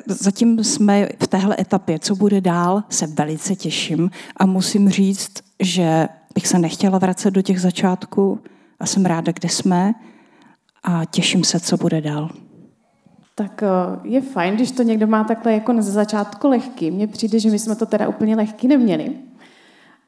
zatím 0.07 0.65
jsme 0.65 1.09
v 1.23 1.27
téhle 1.27 1.57
etapě, 1.61 1.99
co 1.99 2.17
bude 2.17 2.41
dál, 2.41 2.83
se 2.89 3.07
velice 3.07 3.57
těším 3.57 4.11
a 4.37 4.47
musím 4.47 4.91
říct, 4.91 5.33
že 5.61 6.09
bych 6.35 6.47
se 6.47 6.59
nechtěla 6.59 6.99
vracet 6.99 7.31
do 7.31 7.43
těch 7.43 7.61
začátků 7.61 8.41
a 8.81 8.87
jsem 8.87 9.05
ráda, 9.05 9.33
kde 9.33 9.49
jsme 9.49 9.93
a 10.83 11.05
těším 11.05 11.45
se, 11.45 11.61
co 11.61 11.77
bude 11.77 12.01
dál. 12.01 12.31
tak 13.35 13.63
eh, 13.63 13.69
je 14.05 14.21
fajn, 14.21 14.55
když 14.55 14.71
to 14.71 14.83
někdo 14.83 15.07
má 15.07 15.25
takhle 15.25 15.53
jako 15.53 15.73
na 15.73 15.83
začátku 15.83 16.49
lehký. 16.49 16.91
Mně 16.91 17.07
přijde, 17.07 17.39
že 17.39 17.51
my 17.51 17.59
jsme 17.59 17.77
to 17.77 17.87
teda 17.87 18.09
úplně 18.09 18.37
lehký 18.37 18.69
neměli. 18.69 19.17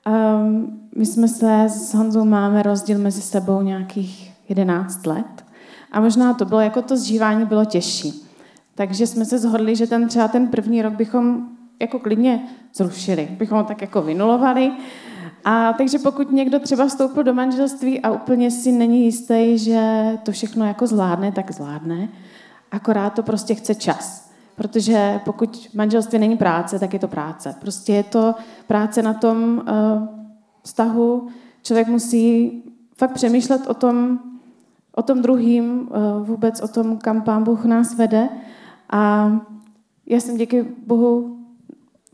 Um, 0.07 0.81
my 0.97 1.07
jsme 1.07 1.29
se 1.29 1.65
s 1.69 1.95
Honzou 1.95 2.25
máme 2.25 2.63
rozdíl 2.63 2.99
mezi 2.99 3.23
sebou 3.23 3.63
nějakých 3.63 4.32
11 4.49 5.07
let 5.07 5.45
a 5.93 6.01
možná 6.01 6.35
to 6.35 6.45
bylo, 6.45 6.61
jako 6.61 6.83
to 6.83 6.97
zžívání 6.97 7.45
bylo 7.45 7.65
těžší. 7.65 8.29
Takže 8.75 9.07
jsme 9.07 9.25
se 9.25 9.39
zhodli, 9.39 9.77
že 9.77 9.87
ten 9.87 10.09
třeba 10.09 10.29
ten 10.29 10.49
první 10.49 10.83
rok 10.83 10.95
bychom 10.95 11.49
jako 11.81 11.99
klidně 11.99 12.49
zrušili, 12.75 13.29
bychom 13.39 13.59
ho 13.59 13.65
tak 13.65 13.81
jako 13.81 14.03
vynulovali. 14.03 14.73
A 15.45 15.73
takže 15.73 15.99
pokud 15.99 16.33
někdo 16.33 16.59
třeba 16.59 16.87
vstoupil 16.87 17.23
do 17.23 17.35
manželství 17.35 18.01
a 18.01 18.11
úplně 18.11 18.51
si 18.51 18.73
není 18.73 19.05
jistý, 19.05 19.59
že 19.59 20.03
to 20.23 20.33
všechno 20.33 20.67
jako 20.67 20.87
zvládne, 20.87 21.33
tak 21.33 21.51
zvládne. 21.51 22.09
Akorát 22.71 23.11
to 23.11 23.23
prostě 23.23 23.55
chce 23.55 23.75
čas. 23.75 24.33
Protože 24.57 25.21
pokud 25.25 25.69
manželství 25.75 26.19
není 26.19 26.37
práce, 26.37 26.79
tak 26.79 26.93
je 26.93 26.99
to 26.99 27.09
práce. 27.09 27.55
Prostě 27.61 27.93
je 27.93 28.03
to 28.03 28.35
práce 28.67 29.03
na 29.03 29.15
tom 29.15 29.59
uh, 29.59 30.09
vztahu. 30.63 31.29
Člověk 31.63 31.89
musí 31.89 32.53
fakt 32.97 33.13
přemýšlet 33.13 33.67
o 33.67 33.75
tom, 33.75 34.19
o 34.97 35.03
tom 35.03 35.23
druhým, 35.23 35.89
uh, 35.91 36.27
vůbec 36.27 36.61
o 36.61 36.69
tom, 36.69 36.99
kam 36.99 37.23
pán 37.23 37.45
Bůh 37.45 37.65
nás 37.65 37.95
vede. 37.95 38.29
A 38.91 39.33
já 40.07 40.21
jsem 40.21 40.37
díky 40.37 40.63
Bohu 40.87 41.39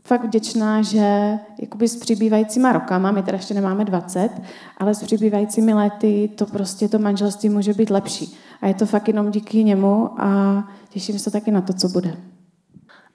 fakt 0.03 0.23
vděčná, 0.23 0.81
že 0.81 1.39
jakoby 1.61 1.87
s 1.87 1.95
přibývajícíma 1.95 2.71
rokama, 2.71 3.11
my 3.11 3.23
teda 3.23 3.37
ještě 3.37 3.53
nemáme 3.53 3.85
20, 3.85 4.29
ale 4.77 4.95
s 4.95 5.03
přibývajícími 5.03 5.73
lety 5.73 6.29
to 6.35 6.45
prostě 6.45 6.89
to 6.89 6.99
manželství 6.99 7.49
může 7.49 7.73
být 7.73 7.89
lepší. 7.89 8.37
A 8.61 8.67
je 8.67 8.73
to 8.73 8.85
fakt 8.85 9.07
jenom 9.07 9.31
díky 9.31 9.63
němu 9.63 10.21
a 10.21 10.63
těším 10.89 11.19
se 11.19 11.31
taky 11.31 11.51
na 11.51 11.61
to, 11.61 11.73
co 11.73 11.89
bude. 11.89 12.17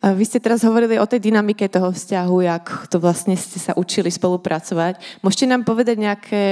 Vy 0.05 0.29
ste 0.29 0.37
teraz 0.37 0.61
hovorili 0.61 1.01
o 1.01 1.09
tej 1.09 1.17
dynamike 1.17 1.65
toho 1.65 1.89
vzťahu, 1.89 2.45
jak 2.45 2.93
to 2.93 3.01
vlastne 3.01 3.33
ste 3.41 3.57
sa 3.57 3.73
učili 3.73 4.13
spolupracovať. 4.13 5.01
Môžete 5.25 5.49
nám 5.49 5.65
povedať 5.65 5.97
nejaké, 5.97 6.45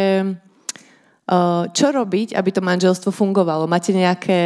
čo 1.73 1.87
robiť, 1.93 2.37
aby 2.37 2.51
to 2.53 2.61
manželstvo 2.61 3.11
fungovalo? 3.13 3.71
Máte 3.71 3.93
nejaké 3.97 4.41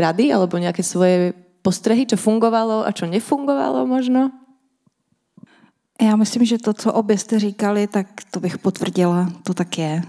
rady 0.00 0.32
alebo 0.32 0.56
nejaké 0.56 0.80
svoje 0.80 1.36
postrehy, 1.60 2.08
čo 2.08 2.16
fungovalo 2.16 2.84
a 2.84 2.90
čo 2.92 3.04
nefungovalo 3.06 3.86
možno? 3.86 4.30
Já 6.02 6.16
myslím, 6.16 6.44
že 6.44 6.58
to, 6.58 6.72
co 6.72 6.92
obě 6.92 7.18
jste 7.18 7.38
říkali, 7.38 7.86
tak 7.86 8.06
to 8.30 8.40
bych 8.40 8.58
potvrdila, 8.58 9.30
to 9.42 9.54
tak 9.54 9.78
je. 9.78 10.02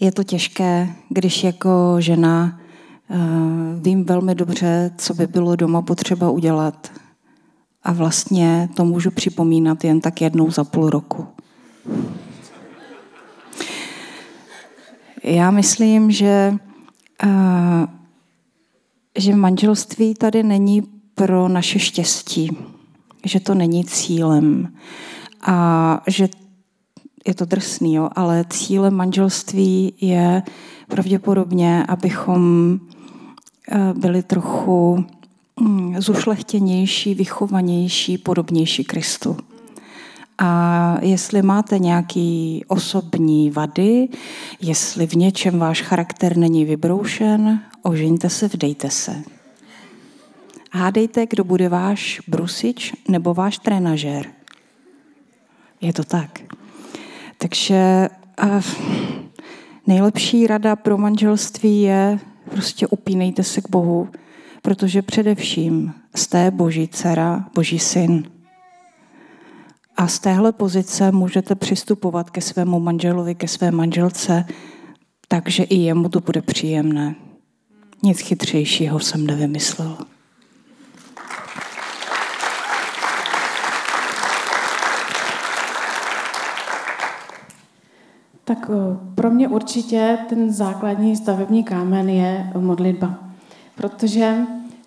Je 0.00 0.12
to 0.12 0.24
těžké, 0.24 0.88
když 1.08 1.44
jako 1.44 1.96
žena 1.98 2.60
uh, 3.08 3.16
vím 3.82 4.04
velmi 4.04 4.34
dobře, 4.34 4.90
co 4.98 5.14
by 5.14 5.26
bylo 5.26 5.56
doma 5.56 5.82
potřeba 5.82 6.30
udělat. 6.30 6.92
A 7.82 7.92
vlastně 7.92 8.68
to 8.74 8.84
můžu 8.84 9.10
připomínat 9.10 9.84
jen 9.84 10.00
tak 10.00 10.20
jednou 10.20 10.50
za 10.50 10.64
půl 10.64 10.90
roku. 10.90 11.26
Já 15.24 15.50
myslím, 15.50 16.10
že, 16.10 16.54
uh, 17.24 17.86
že 19.18 19.36
manželství 19.36 20.14
tady 20.14 20.42
není 20.42 20.82
pro 21.14 21.48
naše 21.48 21.78
štěstí 21.78 22.56
že 23.24 23.40
to 23.40 23.54
není 23.54 23.84
cílem 23.84 24.72
a 25.42 26.00
že 26.06 26.28
je 27.26 27.34
to 27.34 27.44
drsný, 27.44 27.94
jo, 27.94 28.08
ale 28.16 28.44
cílem 28.50 28.94
manželství 28.94 29.92
je 30.00 30.42
pravděpodobně, 30.88 31.84
abychom 31.88 32.78
eh, 33.70 33.92
byli 33.96 34.22
trochu 34.22 35.04
hm, 35.60 35.94
zušlechtěnější, 35.98 37.14
vychovanější, 37.14 38.18
podobnější 38.18 38.84
Kristu. 38.84 39.36
A 40.38 40.98
jestli 41.02 41.42
máte 41.42 41.78
nějaký 41.78 42.64
osobní 42.68 43.50
vady, 43.50 44.08
jestli 44.60 45.06
v 45.06 45.14
něčem 45.14 45.58
váš 45.58 45.82
charakter 45.82 46.36
není 46.36 46.64
vybroušen, 46.64 47.60
ožeňte 47.82 48.30
se, 48.30 48.48
vdejte 48.48 48.90
se. 48.90 49.22
Hádejte, 50.72 51.26
kdo 51.26 51.44
bude 51.44 51.68
váš 51.68 52.20
brusič 52.28 52.92
nebo 53.08 53.34
váš 53.34 53.58
trenažér. 53.58 54.26
Je 55.80 55.92
to 55.92 56.04
tak. 56.04 56.40
Takže 57.38 58.08
uh, 58.44 58.62
nejlepší 59.86 60.46
rada 60.46 60.76
pro 60.76 60.98
manželství 60.98 61.82
je 61.82 62.18
prostě 62.50 62.86
upínejte 62.86 63.42
se 63.42 63.60
k 63.60 63.70
Bohu, 63.70 64.08
protože 64.62 65.02
především 65.02 65.94
jste 66.14 66.50
boží 66.50 66.88
dcera, 66.88 67.44
boží 67.54 67.78
syn. 67.78 68.33
A 69.96 70.08
z 70.08 70.18
téhle 70.18 70.52
pozice 70.52 71.12
můžete 71.12 71.54
přistupovat 71.54 72.30
ke 72.30 72.40
svému 72.40 72.80
manželovi, 72.80 73.34
ke 73.34 73.48
své 73.48 73.70
manželce, 73.70 74.44
takže 75.28 75.62
i 75.62 75.76
jemu 75.76 76.08
to 76.08 76.20
bude 76.20 76.42
příjemné. 76.42 77.14
Nic 78.02 78.20
chytřejšího 78.20 79.00
jsem 79.00 79.26
nevymyslel. 79.26 79.96
Tak 88.44 88.70
eh, 88.70 88.96
pro 89.14 89.30
mě 89.30 89.48
určitě 89.48 90.18
ten 90.28 90.52
základní 90.52 91.16
stavební 91.16 91.64
kámen 91.64 92.08
je 92.08 92.50
modlitba. 92.58 93.18
Protože 93.74 94.36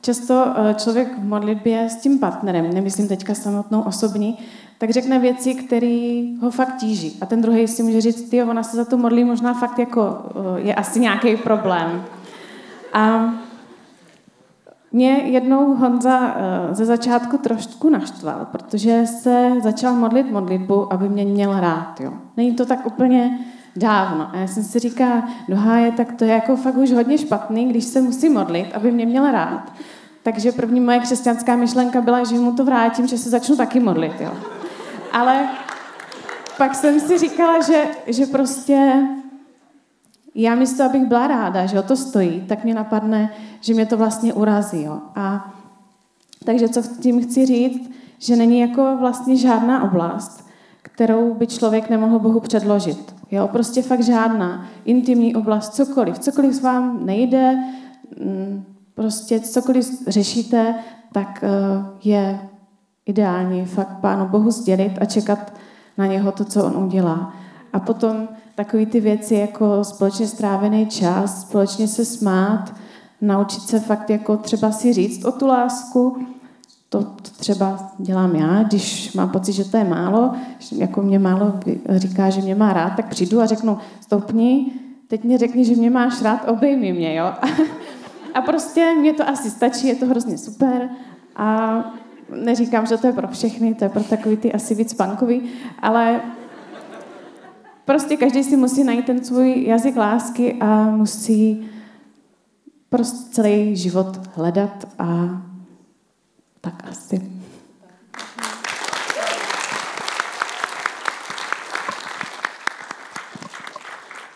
často 0.02 0.54
eh, 0.58 0.74
člověk 0.74 1.20
v 1.20 1.24
modlitbě 1.24 1.90
s 1.90 1.96
tím 1.96 2.20
partnerem, 2.20 2.74
nemyslím 2.74 3.08
teďka 3.08 3.36
samotnou 3.36 3.82
osobní, 3.82 4.38
tak 4.78 4.90
řekne 4.90 5.20
věci, 5.20 5.56
které 5.56 6.24
ho 6.42 6.52
fakt 6.52 6.78
tíží. 6.78 7.18
A 7.22 7.26
ten 7.26 7.42
druhý 7.42 7.68
si 7.68 7.84
může 7.84 8.02
říct, 8.02 8.30
ty 8.30 8.44
ona 8.44 8.64
se 8.64 8.78
za 8.78 8.86
to 8.86 8.98
modlí, 8.98 9.24
možná 9.24 9.54
fakt 9.54 9.80
jako 9.80 10.20
eh, 10.30 10.62
je 10.62 10.76
asi 10.76 11.00
nějaký 11.00 11.38
problém. 11.38 12.06
A 12.94 13.34
mě 14.92 15.12
jednou 15.12 15.76
Honza 15.76 16.36
ze 16.72 16.86
začátku 16.86 17.38
trošku 17.38 17.90
naštval, 17.90 18.48
protože 18.52 19.06
se 19.06 19.52
začal 19.64 19.94
modlit 19.94 20.32
modlitbu, 20.32 20.94
aby 20.94 21.10
mě 21.10 21.26
měl 21.26 21.60
rád. 21.60 22.02
Jo. 22.02 22.14
Není 22.38 22.54
to 22.54 22.66
tak 22.66 22.86
úplně 22.86 23.40
dávno. 23.76 24.30
A 24.34 24.38
já 24.38 24.48
jsem 24.48 24.64
si 24.64 24.80
říká, 24.80 25.28
no 25.48 25.56
háje, 25.56 25.92
tak 25.92 26.12
to 26.12 26.26
je 26.26 26.32
jako 26.32 26.56
fakt 26.56 26.78
už 26.78 26.92
hodně 26.92 27.18
špatný, 27.18 27.70
když 27.70 27.84
se 27.84 28.02
musí 28.02 28.30
modlit, 28.30 28.68
aby 28.74 28.92
mě 28.92 29.06
měl 29.06 29.32
rád. 29.32 29.74
Takže 30.24 30.52
první 30.52 30.80
moje 30.80 31.00
křesťanská 31.00 31.56
myšlenka 31.56 32.02
byla, 32.02 32.24
že 32.24 32.36
mu 32.36 32.52
to 32.52 32.66
vrátím, 32.66 33.08
že 33.08 33.18
se 33.18 33.30
začnu 33.30 33.56
taky 33.56 33.80
modlit. 33.80 34.22
Jo. 34.22 34.32
Ale 35.12 35.50
pak 36.58 36.76
jsem 36.76 37.00
si 37.00 37.18
říkala, 37.18 37.62
že, 37.62 37.86
že 38.08 38.26
prostě 38.26 39.08
já 40.36 40.56
místo, 40.56 40.84
abych 40.84 41.06
byla 41.06 41.28
ráda, 41.28 41.66
že 41.66 41.80
o 41.80 41.84
to 41.84 41.96
stojí, 41.96 42.42
tak 42.42 42.64
mě 42.64 42.74
napadne, 42.74 43.34
že 43.62 43.74
mě 43.74 43.86
to 43.86 43.98
vlastně 43.98 44.34
urazí. 44.34 44.84
Jo. 44.84 45.00
A 45.16 45.54
takže 46.46 46.70
co 46.70 46.82
tím 47.02 47.24
chci 47.24 47.46
říct, 47.46 47.92
že 48.20 48.36
není 48.36 48.60
jako 48.60 48.98
vlastně 49.00 49.38
žádná 49.38 49.84
oblast, 49.84 50.48
kterou 50.82 51.34
by 51.34 51.48
člověk 51.48 51.90
nemohl 51.90 52.20
Bohu 52.20 52.40
předložit. 52.40 53.16
Jo, 53.32 53.48
prostě 53.48 53.82
fakt 53.82 54.04
žádná 54.04 54.68
intimní 54.86 55.36
oblast, 55.36 55.76
cokoliv. 55.76 56.20
Cokoliv 56.20 56.62
vám 56.62 57.06
nejde, 57.06 57.58
mm, 58.24 58.64
prostě 58.94 59.40
cokoliv 59.40 60.08
řešíte, 60.08 60.76
tak 61.12 61.44
eh, 61.44 61.50
je 62.04 62.40
ideální 63.08 63.66
fakt 63.66 63.98
Pánu 64.02 64.28
Bohu 64.28 64.52
sdělit 64.52 64.98
a 65.02 65.06
čekat 65.06 65.54
na 65.98 66.06
něho 66.06 66.32
to, 66.32 66.46
co 66.46 66.66
on 66.66 66.84
udělá. 66.84 67.34
A 67.74 67.80
potom 67.80 68.28
takové 68.56 68.86
ty 68.86 69.00
věci 69.00 69.36
jako 69.36 69.84
společně 69.84 70.28
strávený 70.28 70.86
čas, 70.86 71.42
společně 71.42 71.88
se 71.88 72.06
smát, 72.06 72.74
naučit 73.22 73.62
se 73.62 73.80
fakt 73.80 74.10
jako 74.10 74.38
třeba 74.38 74.72
si 74.72 74.94
říct 74.94 75.26
o 75.26 75.32
tu 75.32 75.48
lásku, 75.48 76.18
to, 76.90 77.04
třeba 77.38 77.92
dělám 77.98 78.36
já, 78.36 78.64
když 78.64 79.14
mám 79.14 79.30
pocit, 79.30 79.54
že 79.54 79.72
to 79.72 79.78
je 79.78 79.84
málo, 79.84 80.32
jako 80.72 81.02
mě 81.02 81.20
málo 81.20 81.54
říká, 81.90 82.30
že 82.30 82.42
mě 82.42 82.56
má 82.56 82.74
rád, 82.74 82.90
tak 82.90 83.10
přijdu 83.10 83.42
a 83.42 83.46
řeknu, 83.46 83.78
stopni, 84.02 84.72
teď 85.08 85.24
mě 85.24 85.38
řekni, 85.38 85.66
že 85.66 85.76
mě 85.76 85.90
máš 85.90 86.22
rád, 86.22 86.50
obejmi 86.50 86.94
mě, 86.94 87.16
jo. 87.16 87.34
A 88.34 88.42
prostě 88.42 88.96
mě 89.00 89.14
to 89.14 89.30
asi 89.30 89.50
stačí, 89.50 89.88
je 89.88 89.96
to 89.96 90.06
hrozně 90.06 90.38
super 90.38 90.90
a 91.36 91.84
neříkám, 92.30 92.86
že 92.86 92.98
to 92.98 93.08
je 93.08 93.14
pro 93.14 93.28
všechny, 93.28 93.76
to 93.76 93.84
je 93.84 93.90
pro 93.90 94.04
takový 94.04 94.38
ty 94.38 94.54
asi 94.54 94.76
víc 94.76 94.94
punkový, 94.94 95.50
ale 95.80 96.22
prostě 97.86 98.18
každý 98.18 98.44
si 98.44 98.58
musí 98.58 98.84
najít 98.84 99.06
ten 99.06 99.24
svůj 99.24 99.64
jazyk 99.64 99.96
lásky 99.96 100.54
a 100.60 100.90
musí 100.90 101.70
prostě 102.90 103.34
celý 103.34 103.76
život 103.76 104.20
hledat 104.36 104.88
a 105.00 105.42
tak 106.62 106.84
asi. 106.90 107.38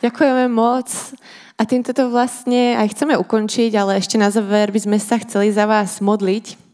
Ďakujeme 0.01 0.47
moc. 0.49 1.13
A 1.61 1.65
týmto 1.69 1.93
to 1.93 2.09
vlastne 2.09 2.73
aj 2.73 2.97
chceme 2.97 3.13
ukončiť, 3.21 3.69
ale 3.77 4.01
ešte 4.01 4.17
na 4.17 4.33
záver 4.33 4.73
by 4.73 4.81
sme 4.81 4.97
sa 4.97 5.21
chceli 5.21 5.53
za 5.53 5.69
vás 5.69 6.01
modliť. 6.01 6.70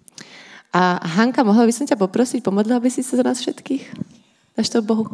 A 0.78 1.02
Hanka, 1.02 1.42
mohla 1.42 1.66
by 1.66 1.74
som 1.74 1.90
ťa 1.90 1.98
poprosiť, 1.98 2.46
pomodlila 2.46 2.78
by 2.78 2.94
si 2.94 3.02
sa 3.02 3.18
za 3.18 3.26
nás 3.26 3.42
všetkých? 3.42 3.98
Dáš 4.54 4.70
to 4.70 4.86
Bohu. 4.86 5.10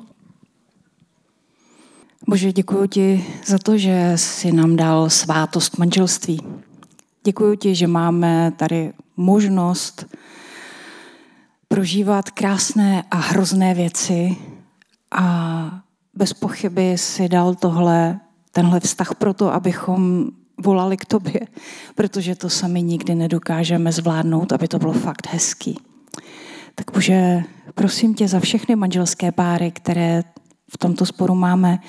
Bože, 2.28 2.52
děkuji 2.52 2.88
ti 2.88 3.26
za 3.46 3.58
to, 3.58 3.78
že 3.78 4.12
jsi 4.16 4.52
nám 4.52 4.76
dal 4.76 5.10
svátost 5.10 5.78
manželství. 5.78 6.40
Děkuji 7.24 7.56
ti, 7.56 7.76
že 7.76 7.88
máme 7.88 8.52
tady 8.60 8.94
možnost 9.18 10.06
prožívat 11.68 12.30
krásné 12.30 13.04
a 13.12 13.16
hrozné 13.16 13.74
věci 13.74 14.36
a 15.12 15.26
bez 16.14 16.34
pochyby 16.34 16.98
si 16.98 17.30
dal 17.30 17.56
tohle, 17.56 18.20
tenhle 18.52 18.80
vztah 18.80 19.16
proto, 19.16 19.54
abychom 19.54 20.32
volali 20.58 20.98
k 20.98 21.06
tobě, 21.06 21.40
protože 21.96 22.36
to 22.36 22.50
sami 22.50 22.82
nikdy 22.82 23.16
nedokážeme 23.16 23.92
zvládnout, 23.92 24.52
aby 24.52 24.68
to 24.68 24.80
bylo 24.80 24.94
fakt 24.94 25.28
hezký. 25.30 25.80
Tak 26.76 26.92
bože, 26.94 27.44
prosím 27.74 28.14
tě 28.14 28.28
za 28.28 28.40
všechny 28.40 28.76
manželské 28.76 29.32
páry, 29.32 29.72
které 29.72 30.24
v 30.74 30.78
tomto 30.78 31.06
sporu 31.06 31.36
máme, 31.36 31.80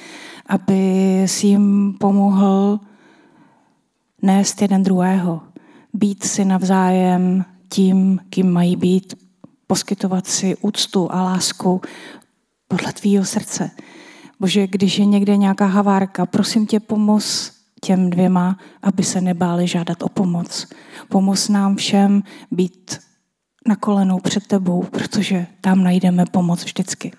aby 0.46 0.82
si 1.26 1.46
jim 1.46 1.94
pomohl 2.00 2.80
nést 4.22 4.62
jeden 4.62 4.82
druhého, 4.82 5.40
být 5.94 6.24
si 6.24 6.44
navzájem 6.44 7.44
tím, 7.68 8.20
kým 8.30 8.52
mají 8.52 8.76
být, 8.76 9.14
poskytovat 9.66 10.26
si 10.26 10.56
úctu 10.56 11.12
a 11.12 11.22
lásku 11.22 11.80
podle 12.68 12.92
tvýho 12.92 13.24
srdce. 13.24 13.70
Bože, 14.40 14.66
když 14.66 14.98
je 14.98 15.04
někde 15.04 15.36
nějaká 15.36 15.66
havárka, 15.66 16.26
prosím 16.26 16.66
tě, 16.66 16.80
pomoz 16.80 17.53
těm 17.84 18.10
dvěma, 18.10 18.58
aby 18.82 19.02
se 19.02 19.20
nebáli 19.20 19.66
žádat 19.66 20.02
o 20.02 20.08
pomoc. 20.08 20.66
Pomoz 21.08 21.48
nám 21.48 21.76
všem 21.76 22.22
být 22.50 22.98
na 23.68 23.76
kolenou 23.76 24.18
před 24.20 24.46
tebou, 24.46 24.82
protože 24.82 25.46
tam 25.60 25.84
najdeme 25.84 26.24
pomoc 26.30 26.64
vždycky. 26.64 27.12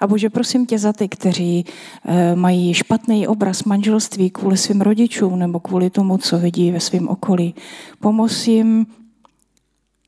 A 0.00 0.06
Bože, 0.06 0.30
prosím 0.30 0.66
tě 0.66 0.78
za 0.78 0.92
ty, 0.92 1.08
kteří 1.08 1.64
e, 2.04 2.36
mají 2.36 2.74
špatný 2.74 3.26
obraz 3.26 3.64
manželství 3.64 4.30
kvůli 4.30 4.56
svým 4.56 4.80
rodičům 4.80 5.38
nebo 5.38 5.60
kvůli 5.60 5.90
tomu, 5.90 6.18
co 6.18 6.38
vidí 6.38 6.70
ve 6.70 6.80
svém 6.80 7.08
okolí. 7.08 7.54
Pomoz 8.00 8.46
jim 8.46 8.86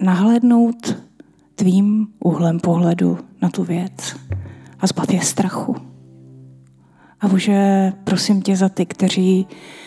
nahlédnout 0.03 0.97
tvým 1.55 2.07
úhlem 2.25 2.61
pohledu 2.61 3.19
na 3.43 3.51
tu 3.51 3.65
věc 3.65 4.17
a 4.81 4.87
zbav 4.87 5.13
je 5.13 5.21
strachu. 5.21 5.92
A 7.23 7.29
Bože, 7.29 7.93
prosím 8.05 8.43
tě 8.43 8.57
za 8.57 8.69
ty, 8.69 8.87
kteří 8.87 9.47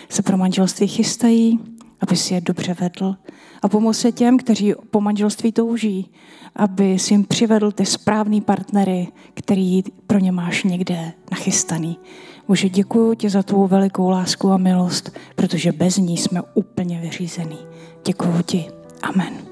se 0.09 0.21
pro 0.21 0.37
manželství 0.37 0.87
chystají, 0.87 1.59
aby 1.99 2.15
si 2.15 2.33
je 2.33 2.41
dobře 2.41 2.75
vedl. 2.79 3.15
A 3.61 3.67
pomoz 3.67 3.99
se 3.99 4.11
těm, 4.11 4.37
kteří 4.37 4.73
po 4.91 5.01
manželství 5.01 5.51
touží, 5.51 6.11
aby 6.55 6.99
si 6.99 7.13
jim 7.13 7.23
přivedl 7.23 7.71
ty 7.71 7.85
správný 7.85 8.41
partnery, 8.41 9.07
který 9.33 9.83
pro 10.07 10.19
ně 10.19 10.31
máš 10.31 10.63
někde 10.63 11.13
nachystaný. 11.31 11.97
Bože, 12.47 12.69
děkuji 12.69 13.15
ti 13.15 13.29
za 13.29 13.43
tvou 13.43 13.67
velikou 13.67 14.09
lásku 14.09 14.51
a 14.51 14.57
milost, 14.57 15.17
protože 15.35 15.71
bez 15.71 15.97
ní 15.97 16.17
jsme 16.17 16.41
úplně 16.53 16.99
vyřízený. 16.99 17.57
Děkuji 18.05 18.43
ti. 18.45 18.65
Amen. 19.01 19.44